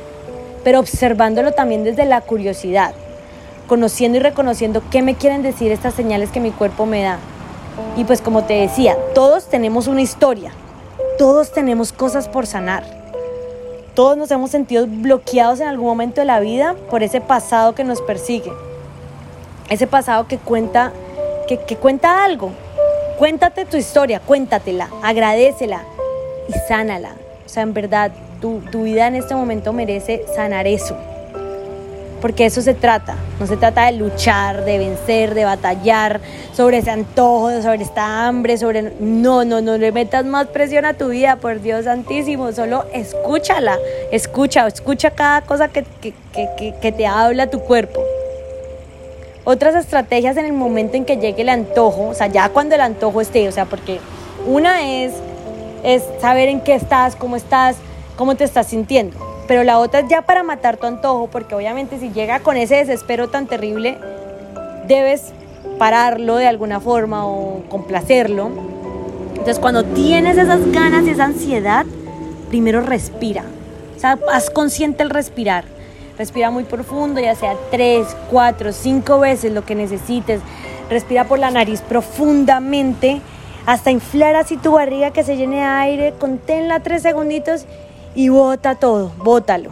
pero 0.63 0.79
observándolo 0.79 1.51
también 1.51 1.83
desde 1.83 2.05
la 2.05 2.21
curiosidad, 2.21 2.93
conociendo 3.67 4.17
y 4.17 4.21
reconociendo 4.21 4.81
qué 4.91 5.01
me 5.01 5.15
quieren 5.15 5.41
decir 5.41 5.71
estas 5.71 5.93
señales 5.93 6.31
que 6.31 6.39
mi 6.39 6.51
cuerpo 6.51 6.85
me 6.85 7.03
da 7.03 7.19
y 7.95 8.03
pues 8.03 8.21
como 8.21 8.43
te 8.43 8.53
decía, 8.53 8.97
todos 9.13 9.47
tenemos 9.47 9.87
una 9.87 10.01
historia, 10.01 10.51
todos 11.17 11.51
tenemos 11.51 11.91
cosas 11.91 12.27
por 12.27 12.47
sanar. 12.47 12.83
Todos 13.95 14.15
nos 14.15 14.31
hemos 14.31 14.51
sentido 14.51 14.85
bloqueados 14.87 15.59
en 15.59 15.67
algún 15.67 15.87
momento 15.87 16.21
de 16.21 16.25
la 16.25 16.39
vida 16.39 16.75
por 16.89 17.03
ese 17.03 17.19
pasado 17.19 17.75
que 17.75 17.83
nos 17.83 18.01
persigue. 18.01 18.51
Ese 19.69 19.87
pasado 19.87 20.27
que 20.27 20.37
cuenta, 20.37 20.93
que, 21.47 21.75
cuenta 21.75 22.23
algo. 22.23 22.51
Cuéntate 23.17 23.65
tu 23.65 23.75
historia, 23.75 24.21
cuéntatela, 24.21 24.89
agradecela 25.03 25.83
y 26.49 26.53
sánala. 26.67 27.13
O 27.45 27.49
sea, 27.49 27.63
en 27.63 27.73
verdad, 27.73 28.11
tu, 28.41 28.59
tu 28.71 28.83
vida 28.83 29.07
en 29.07 29.15
este 29.15 29.35
momento 29.35 29.71
merece 29.71 30.23
sanar 30.35 30.67
eso 30.67 30.97
porque 32.21 32.45
eso 32.45 32.61
se 32.61 32.73
trata. 32.73 33.15
No 33.39 33.47
se 33.47 33.57
trata 33.57 33.85
de 33.85 33.93
luchar, 33.93 34.65
de 34.65 34.77
vencer, 34.77 35.33
de 35.33 35.45
batallar 35.45 36.19
sobre 36.53 36.79
ese 36.79 36.91
antojo, 36.91 37.61
sobre 37.61 37.83
esta 37.83 38.27
hambre, 38.27 38.57
sobre... 38.57 38.93
No, 38.99 39.45
no, 39.45 39.61
no 39.61 39.77
le 39.77 39.91
metas 39.91 40.25
más 40.25 40.47
presión 40.47 40.85
a 40.85 40.93
tu 40.93 41.09
vida, 41.09 41.37
por 41.37 41.61
Dios 41.61 41.85
santísimo. 41.85 42.51
Solo 42.51 42.85
escúchala, 42.93 43.77
escucha, 44.11 44.67
escucha 44.67 45.11
cada 45.11 45.41
cosa 45.41 45.69
que, 45.69 45.85
que 46.33 46.91
te 46.91 47.07
habla 47.07 47.49
tu 47.49 47.61
cuerpo. 47.61 48.01
Otras 49.45 49.73
estrategias 49.75 50.37
en 50.37 50.45
el 50.45 50.53
momento 50.53 50.97
en 50.97 51.05
que 51.05 51.17
llegue 51.17 51.41
el 51.41 51.49
antojo, 51.49 52.09
o 52.09 52.13
sea, 52.13 52.27
ya 52.27 52.49
cuando 52.49 52.75
el 52.75 52.81
antojo 52.81 53.21
esté, 53.21 53.47
o 53.47 53.51
sea, 53.51 53.65
porque 53.65 53.99
una 54.45 55.03
es, 55.03 55.13
es 55.83 56.03
saber 56.21 56.49
en 56.49 56.61
qué 56.61 56.75
estás, 56.75 57.15
cómo 57.15 57.35
estás, 57.35 57.77
cómo 58.15 58.35
te 58.35 58.43
estás 58.43 58.67
sintiendo 58.67 59.29
pero 59.49 59.63
la 59.63 59.79
otra 59.79 60.01
es 60.01 60.07
ya 60.07 60.21
para 60.21 60.43
matar 60.43 60.77
tu 60.77 60.85
antojo, 60.85 61.25
porque 61.25 61.55
obviamente 61.55 61.97
si 61.97 62.11
llega 62.11 62.39
con 62.39 62.55
ese 62.55 62.75
desespero 62.75 63.29
tan 63.29 63.47
terrible, 63.47 63.97
debes 64.87 65.33
pararlo 65.79 66.35
de 66.35 66.45
alguna 66.45 66.79
forma 66.79 67.25
o 67.25 67.63
complacerlo. 67.67 68.51
Entonces 69.29 69.57
cuando 69.57 69.83
tienes 69.83 70.37
esas 70.37 70.71
ganas 70.71 71.07
y 71.07 71.09
esa 71.09 71.25
ansiedad, 71.25 71.87
primero 72.49 72.81
respira. 72.81 73.43
O 73.97 73.99
sea, 73.99 74.19
haz 74.31 74.51
consciente 74.51 75.01
el 75.01 75.09
respirar. 75.09 75.65
Respira 76.15 76.51
muy 76.51 76.65
profundo, 76.65 77.19
ya 77.19 77.33
sea 77.33 77.55
tres, 77.71 78.05
cuatro, 78.29 78.71
cinco 78.71 79.19
veces 79.19 79.51
lo 79.51 79.65
que 79.65 79.73
necesites. 79.73 80.41
Respira 80.91 81.23
por 81.23 81.39
la 81.39 81.49
nariz 81.49 81.81
profundamente 81.81 83.19
hasta 83.69 83.91
inflar 83.91 84.35
así 84.35 84.57
tu 84.57 84.71
barriga 84.71 85.11
que 85.11 85.23
se 85.23 85.37
llene 85.37 85.57
de 85.57 85.61
aire. 85.61 86.13
Conténla 86.19 86.79
tres 86.79 87.03
segunditos 87.03 87.65
y 88.15 88.29
bota 88.29 88.73
todo, 88.73 89.11
bótalo. 89.17 89.69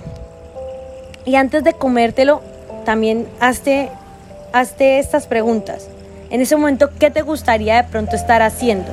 Y 1.26 1.34
antes 1.34 1.64
de 1.64 1.74
comértelo, 1.74 2.44
también 2.86 3.28
hazte, 3.40 3.90
hazte 4.54 5.00
estas 5.00 5.26
preguntas. 5.26 5.90
En 6.30 6.42
ese 6.42 6.56
momento, 6.56 6.92
¿qué 7.00 7.10
te 7.10 7.24
gustaría 7.24 7.78
de 7.78 7.90
pronto 7.90 8.16
estar 8.16 8.44
haciendo? 8.44 8.92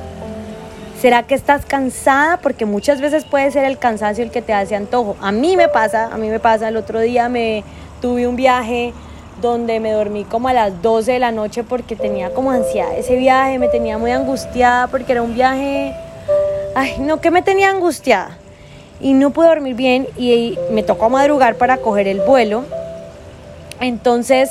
¿Será 0.99 1.21
que 1.21 1.35
estás 1.35 1.67
cansada? 1.67 2.37
Porque 2.37 2.65
muchas 2.65 2.99
veces 2.99 3.25
puede 3.25 3.51
ser 3.51 3.65
el 3.65 3.77
cansancio 3.77 4.23
el 4.23 4.31
que 4.31 4.41
te 4.41 4.53
hace 4.53 4.75
antojo. 4.75 5.17
A 5.21 5.31
mí 5.31 5.55
me 5.55 5.67
pasa, 5.67 6.09
a 6.11 6.17
mí 6.17 6.29
me 6.29 6.39
pasa, 6.39 6.69
el 6.69 6.77
otro 6.77 6.99
día 6.99 7.29
me 7.29 7.63
tuve 8.01 8.27
un 8.27 8.35
viaje 8.35 8.91
donde 9.41 9.79
me 9.79 9.91
dormí 9.91 10.23
como 10.23 10.47
a 10.47 10.53
las 10.53 10.81
12 10.81 11.13
de 11.13 11.19
la 11.19 11.31
noche 11.31 11.63
porque 11.63 11.95
tenía 11.95 12.31
como 12.31 12.51
ansiedad 12.51 12.97
ese 12.97 13.15
viaje, 13.15 13.59
me 13.59 13.67
tenía 13.67 13.97
muy 13.97 14.11
angustiada 14.11 14.87
porque 14.87 15.11
era 15.11 15.21
un 15.21 15.33
viaje, 15.33 15.93
ay, 16.75 16.95
no, 16.99 17.19
que 17.21 17.31
me 17.31 17.41
tenía 17.41 17.69
angustiada 17.69 18.37
y 18.99 19.13
no 19.13 19.31
pude 19.31 19.47
dormir 19.47 19.75
bien 19.75 20.07
y 20.17 20.57
me 20.71 20.83
tocó 20.83 21.09
madrugar 21.09 21.55
para 21.55 21.77
coger 21.77 22.07
el 22.07 22.21
vuelo. 22.21 22.63
Entonces 23.79 24.49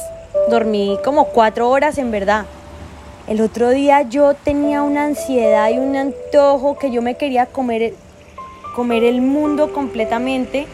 dormí 0.51 0.99
como 1.03 1.27
cuatro 1.27 1.71
horas 1.71 1.99
en 1.99 2.11
verdad. 2.11 2.45
El 3.27 3.41
otro 3.41 3.71
día 3.71 4.03
yo 4.03 4.35
tenía 4.35 4.83
una 4.83 5.05
ansiedad 5.05 5.71
y 5.71 5.79
un 5.79 5.97
antojo 5.97 6.77
que 6.77 6.91
yo 6.91 7.01
me 7.01 7.17
quería 7.17 7.47
comer, 7.47 7.95
comer 8.77 9.03
el 9.03 9.23
mundo 9.23 9.73
completamente. 9.73 10.67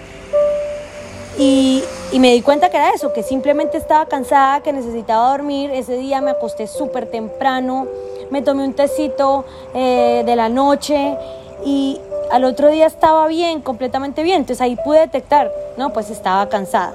Y, 1.38 1.84
me 2.18 2.32
di 2.32 2.42
cuenta 2.42 2.70
que 2.70 2.76
era 2.76 2.90
eso, 2.90 3.12
que 3.12 3.22
simplemente 3.22 3.78
estaba 3.78 4.06
cansada, 4.06 4.62
que 4.62 4.72
necesitaba 4.72 5.30
dormir. 5.30 5.70
Ese 5.70 5.96
día 5.96 6.20
me 6.20 6.30
acosté 6.30 6.66
súper 6.66 7.06
temprano, 7.06 7.86
me 8.30 8.42
tomé 8.42 8.64
un 8.64 8.74
tecito 8.74 9.44
eh, 9.74 10.22
de 10.26 10.36
la 10.36 10.48
noche 10.48 11.16
y, 11.64 12.00
al 12.30 12.44
otro 12.44 12.68
día 12.68 12.86
estaba 12.86 13.26
bien, 13.26 13.60
completamente 13.60 14.22
bien, 14.22 14.38
entonces 14.38 14.60
ahí 14.60 14.76
pude 14.84 15.00
detectar, 15.00 15.50
no, 15.76 15.92
pues 15.92 16.10
estaba 16.10 16.48
cansada. 16.48 16.94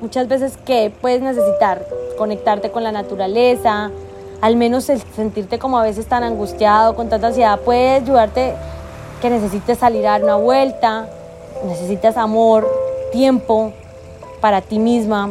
Muchas 0.00 0.28
veces 0.28 0.58
que 0.64 0.92
puedes 1.00 1.22
necesitar 1.22 1.86
conectarte 2.18 2.70
con 2.70 2.82
la 2.82 2.92
naturaleza, 2.92 3.90
al 4.40 4.56
menos 4.56 4.84
sentirte 4.84 5.58
como 5.58 5.78
a 5.78 5.82
veces 5.82 6.06
tan 6.06 6.24
angustiado, 6.24 6.94
con 6.94 7.08
tanta 7.08 7.28
ansiedad, 7.28 7.58
puede 7.60 7.96
ayudarte 7.96 8.54
que 9.20 9.30
necesites 9.30 9.78
salir 9.78 10.06
a 10.06 10.12
dar 10.12 10.24
una 10.24 10.36
vuelta, 10.36 11.08
necesitas 11.64 12.16
amor, 12.16 12.70
tiempo 13.10 13.72
para 14.40 14.60
ti 14.60 14.78
misma, 14.78 15.30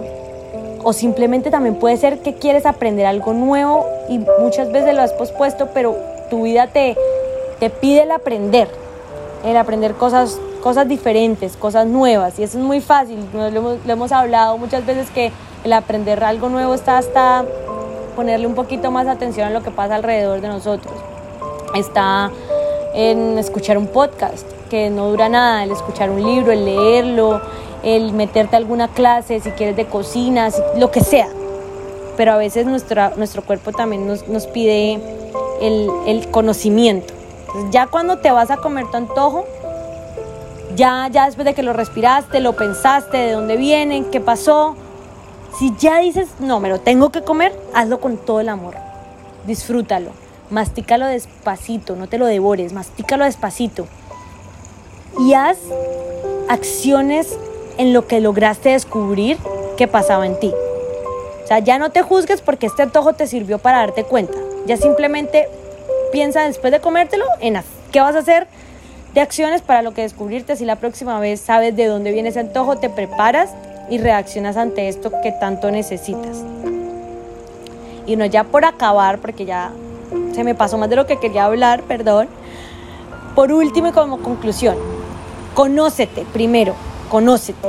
o 0.84 0.94
simplemente 0.94 1.52
también 1.52 1.76
puede 1.76 1.98
ser 1.98 2.20
que 2.20 2.36
quieres 2.36 2.66
aprender 2.66 3.06
algo 3.06 3.34
nuevo 3.34 3.86
y 4.08 4.20
muchas 4.40 4.72
veces 4.72 4.96
lo 4.96 5.02
has 5.02 5.14
pospuesto, 5.14 5.70
pero 5.74 5.96
tu 6.30 6.44
vida 6.44 6.68
te, 6.68 6.96
te 7.60 7.70
pide 7.70 8.04
el 8.04 8.12
aprender, 8.12 8.70
el 9.44 9.58
aprender 9.58 9.94
cosas, 9.94 10.40
cosas 10.62 10.88
diferentes, 10.88 11.58
cosas 11.58 11.88
nuevas, 11.88 12.40
y 12.40 12.44
eso 12.44 12.58
es 12.58 12.64
muy 12.64 12.82
fácil, 12.82 13.18
lo 13.34 13.46
hemos, 13.46 13.78
lo 13.86 13.94
hemos 13.94 14.12
hablado 14.12 14.58
muchas 14.58 14.86
veces 14.86 15.10
que 15.10 15.32
el 15.64 15.74
aprender 15.74 16.24
algo 16.24 16.50
nuevo 16.50 16.74
está 16.74 16.98
hasta 16.98 17.46
ponerle 18.16 18.48
un 18.48 18.56
poquito 18.56 18.92
más 18.92 19.08
atención 19.08 19.48
a 19.48 19.50
lo 19.50 19.64
que 19.64 19.72
pasa 19.72 19.96
alrededor 19.96 20.42
de 20.42 20.48
nosotros. 20.48 20.94
Está 21.76 22.32
en 22.94 23.38
escuchar 23.38 23.78
un 23.78 23.88
podcast, 23.88 24.46
que 24.70 24.90
no 24.90 25.10
dura 25.10 25.30
nada, 25.30 25.64
el 25.64 25.72
escuchar 25.72 26.10
un 26.10 26.24
libro, 26.24 26.52
el 26.52 26.66
leerlo, 26.66 27.42
el 27.84 28.14
meterte 28.14 28.56
a 28.56 28.60
alguna 28.60 28.88
clase, 28.90 29.40
si 29.40 29.52
quieres 29.52 29.76
de 29.76 29.86
cocina, 29.86 30.50
lo 30.78 30.92
que 30.92 31.02
sea. 31.02 31.28
Pero 32.18 32.34
a 32.34 32.38
veces 32.38 32.66
nuestra, 32.66 33.14
nuestro 33.16 33.44
cuerpo 33.44 33.72
también 33.72 34.08
nos, 34.08 34.28
nos 34.28 34.48
pide 34.48 35.00
el, 35.62 35.90
el 36.06 36.30
conocimiento. 36.32 37.14
ya 37.72 37.88
cuando 37.88 38.20
te 38.20 38.32
vas 38.32 38.52
a 38.52 38.58
comer 38.58 38.86
tu 38.92 38.98
antojo, 38.98 39.46
ya, 40.76 41.08
ya 41.12 41.26
después 41.26 41.46
de 41.46 41.54
que 41.54 41.64
lo 41.64 41.74
respiraste, 41.74 42.40
lo 42.40 42.56
pensaste, 42.56 43.18
de 43.18 43.32
dónde 43.32 43.58
vienen, 43.58 44.06
qué 44.12 44.20
pasó, 44.20 44.76
si 45.58 45.76
ya 45.78 46.00
dices, 46.00 46.30
no, 46.40 46.60
me 46.60 46.70
lo 46.70 46.80
tengo 46.80 47.10
que 47.10 47.22
comer, 47.22 47.54
hazlo 47.74 48.00
con 48.00 48.18
todo 48.18 48.40
el 48.40 48.50
amor. 48.50 48.76
Disfrútalo. 49.46 50.12
Mastícalo 50.50 51.06
despacito, 51.06 51.96
no 51.96 52.08
te 52.08 52.18
lo 52.18 52.26
devores, 52.26 52.74
mastícalo 52.74 53.26
despacito. 53.26 53.88
Y 55.20 55.34
haz 55.34 55.58
acciones 56.48 57.38
en 57.80 57.94
lo 57.94 58.06
que 58.06 58.20
lograste 58.20 58.70
descubrir 58.70 59.38
que 59.78 59.88
pasaba 59.88 60.28
en 60.28 60.38
ti. 60.40 60.54
O 61.44 61.48
sea, 61.48 61.60
ya 61.60 61.80
no 61.80 61.90
te 61.90 62.04
juzgues 62.04 62.42
porque 62.42 62.68
este 62.68 62.84
antojo 62.84 63.14
te 63.14 63.26
sirvió 63.26 63.58
para 63.58 63.80
darte 63.80 64.04
cuenta. 64.04 64.38
Ya 64.68 64.78
simplemente 64.78 65.48
piensa 66.12 66.44
después 66.44 66.72
de 66.72 66.82
comértelo 66.82 67.26
en 67.40 67.58
qué 67.92 68.02
vas 68.02 68.16
a 68.16 68.20
hacer 68.20 68.48
de 69.14 69.22
acciones 69.22 69.62
para 69.62 69.82
lo 69.82 69.94
que 69.94 70.02
descubrirte. 70.02 70.58
Si 70.58 70.66
la 70.66 70.76
próxima 70.76 71.20
vez 71.22 71.40
sabes 71.40 71.76
de 71.76 71.86
dónde 71.86 72.12
viene 72.12 72.30
ese 72.30 72.42
antojo, 72.42 72.78
te 72.78 72.90
preparas 72.90 73.52
y 73.90 73.98
reaccionas 73.98 74.58
ante 74.58 74.90
esto 74.90 75.12
que 75.24 75.32
tanto 75.32 75.72
necesitas. 75.72 76.44
Y 78.06 78.18
no 78.18 78.26
ya 78.26 78.44
por 78.44 78.66
acabar, 78.66 79.20
porque 79.20 79.46
ya 79.46 79.72
se 80.36 80.44
me 80.44 80.54
pasó 80.54 80.78
más 80.78 80.90
de 80.90 80.98
lo 80.98 81.08
que 81.08 81.18
quería 81.18 81.46
hablar, 81.46 81.84
perdón. 81.84 82.28
Por 83.36 83.54
último 83.54 83.88
y 83.88 83.92
como 83.94 84.22
conclusión, 84.22 84.76
conócete 85.54 86.26
primero, 86.34 86.76
conócete. 87.10 87.68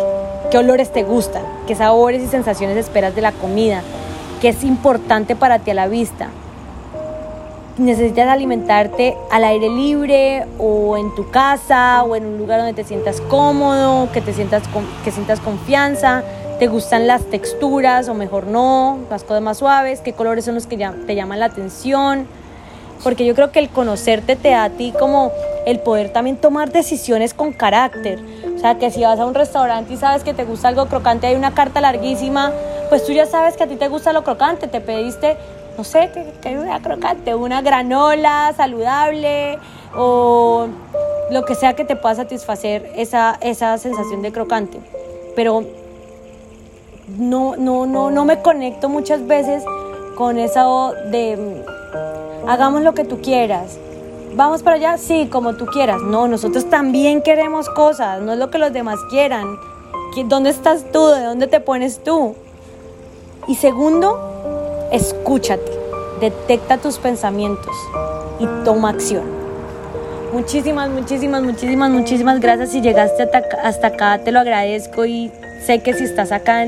¿Qué 0.50 0.59
olores 0.59 0.92
te 0.92 1.03
gustan? 1.03 1.42
¿Qué 1.66 1.74
sabores 1.74 2.22
y 2.22 2.29
sensaciones 2.29 2.76
esperas 2.76 3.14
de 3.14 3.22
la 3.22 3.33
comida? 3.33 3.83
¿Qué 4.40 4.50
es 4.50 4.62
importante 4.62 5.35
para 5.35 5.59
ti 5.59 5.72
a 5.72 5.74
la 5.74 5.88
vista? 5.88 6.29
necesitas 7.81 8.29
alimentarte 8.29 9.16
al 9.31 9.44
aire 9.44 9.68
libre 9.68 10.44
o 10.59 10.96
en 10.96 11.14
tu 11.14 11.31
casa 11.31 12.03
o 12.05 12.14
en 12.14 12.26
un 12.26 12.38
lugar 12.38 12.59
donde 12.59 12.74
te 12.74 12.85
sientas 12.85 13.20
cómodo, 13.22 14.11
que 14.12 14.20
te 14.20 14.33
sientas 14.33 14.62
que 15.03 15.11
sientas 15.11 15.40
confianza, 15.40 16.22
te 16.59 16.68
gustan 16.68 17.07
las 17.07 17.24
texturas 17.24 18.09
o 18.09 18.14
mejor 18.14 18.46
no, 18.46 18.98
las 19.11 19.24
cosas 19.24 19.42
más 19.42 19.59
suaves, 19.59 20.00
qué 20.00 20.12
colores 20.12 20.44
son 20.44 20.55
los 20.55 20.66
que 20.66 20.76
te 20.76 21.14
llaman 21.14 21.40
la 21.40 21.46
atención, 21.46 22.26
porque 23.03 23.24
yo 23.24 23.35
creo 23.35 23.50
que 23.50 23.61
el 23.61 23.70
conocerte 23.70 24.37
te 24.37 24.50
da 24.50 24.64
a 24.64 24.70
ti 24.70 24.92
como 24.98 25.33
el 25.66 25.81
poder 25.81 26.12
también 26.12 26.37
tomar 26.37 26.70
decisiones 26.70 27.35
con 27.35 27.53
carácter. 27.53 28.18
O 28.60 28.62
sea, 28.62 28.76
que 28.76 28.90
si 28.90 29.02
vas 29.02 29.18
a 29.18 29.24
un 29.24 29.32
restaurante 29.32 29.94
y 29.94 29.96
sabes 29.96 30.22
que 30.22 30.34
te 30.34 30.44
gusta 30.44 30.68
algo 30.68 30.84
crocante, 30.84 31.26
hay 31.26 31.34
una 31.34 31.54
carta 31.54 31.80
larguísima, 31.80 32.52
pues 32.90 33.06
tú 33.06 33.12
ya 33.12 33.24
sabes 33.24 33.56
que 33.56 33.64
a 33.64 33.66
ti 33.66 33.76
te 33.76 33.88
gusta 33.88 34.12
lo 34.12 34.22
crocante, 34.22 34.68
te 34.68 34.82
pediste 34.82 35.38
no 35.78 35.84
sé, 35.84 36.10
que, 36.42 36.58
una 36.58 36.82
crocante, 36.82 37.34
una 37.34 37.62
granola 37.62 38.52
saludable 38.54 39.58
o 39.96 40.66
lo 41.30 41.44
que 41.46 41.54
sea 41.54 41.74
que 41.74 41.86
te 41.86 41.96
pueda 41.96 42.16
satisfacer 42.16 42.92
esa, 42.96 43.38
esa 43.40 43.78
sensación 43.78 44.20
de 44.20 44.30
crocante. 44.30 44.78
Pero 45.34 45.64
no, 47.16 47.56
no, 47.56 47.86
no, 47.86 48.10
no 48.10 48.24
me 48.26 48.42
conecto 48.42 48.90
muchas 48.90 49.26
veces 49.26 49.64
con 50.16 50.38
eso 50.38 50.92
de 51.10 51.64
hagamos 52.46 52.82
lo 52.82 52.92
que 52.92 53.04
tú 53.04 53.22
quieras. 53.22 53.78
Vamos 54.34 54.62
para 54.62 54.76
allá, 54.76 54.96
sí, 54.96 55.28
como 55.30 55.54
tú 55.54 55.66
quieras. 55.66 56.00
No, 56.02 56.28
nosotros 56.28 56.70
también 56.70 57.22
queremos 57.22 57.68
cosas, 57.68 58.22
no 58.22 58.32
es 58.32 58.38
lo 58.38 58.50
que 58.50 58.58
los 58.58 58.72
demás 58.72 58.98
quieran. 59.10 59.58
¿Dónde 60.26 60.50
estás 60.50 60.84
tú? 60.92 61.06
¿De 61.08 61.24
dónde 61.24 61.46
te 61.46 61.60
pones 61.60 62.02
tú? 62.02 62.34
Y 63.48 63.56
segundo, 63.56 64.88
escúchate, 64.92 65.70
detecta 66.20 66.78
tus 66.78 66.98
pensamientos 66.98 67.74
y 68.38 68.46
toma 68.64 68.90
acción. 68.90 69.24
Muchísimas, 70.32 70.90
muchísimas, 70.90 71.42
muchísimas, 71.42 71.90
muchísimas 71.90 72.40
gracias. 72.40 72.70
Si 72.70 72.80
llegaste 72.80 73.28
hasta 73.62 73.88
acá, 73.88 74.18
te 74.18 74.30
lo 74.30 74.40
agradezco 74.40 75.04
y 75.04 75.32
sé 75.66 75.82
que 75.82 75.92
si 75.92 76.04
estás 76.04 76.30
acá 76.30 76.64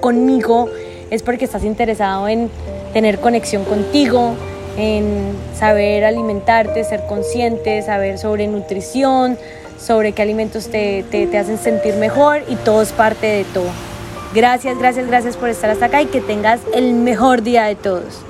conmigo 0.00 0.68
es 1.10 1.22
porque 1.22 1.44
estás 1.44 1.64
interesado 1.64 2.28
en 2.28 2.48
tener 2.92 3.18
conexión 3.18 3.64
contigo, 3.64 4.34
en 4.76 5.36
saber 5.58 6.04
alimentarte, 6.04 6.84
ser 6.84 7.06
consciente, 7.06 7.82
saber 7.82 8.18
sobre 8.18 8.46
nutrición, 8.46 9.38
sobre 9.78 10.12
qué 10.12 10.22
alimentos 10.22 10.68
te, 10.68 11.04
te, 11.10 11.26
te 11.26 11.38
hacen 11.38 11.58
sentir 11.58 11.94
mejor 11.94 12.42
y 12.48 12.56
todo 12.56 12.82
es 12.82 12.92
parte 12.92 13.26
de 13.26 13.44
todo. 13.44 13.70
Gracias, 14.34 14.78
gracias, 14.78 15.06
gracias 15.06 15.36
por 15.36 15.50
estar 15.50 15.70
hasta 15.70 15.86
acá 15.86 16.00
y 16.00 16.06
que 16.06 16.20
tengas 16.20 16.60
el 16.74 16.94
mejor 16.94 17.42
día 17.42 17.64
de 17.64 17.74
todos. 17.74 18.22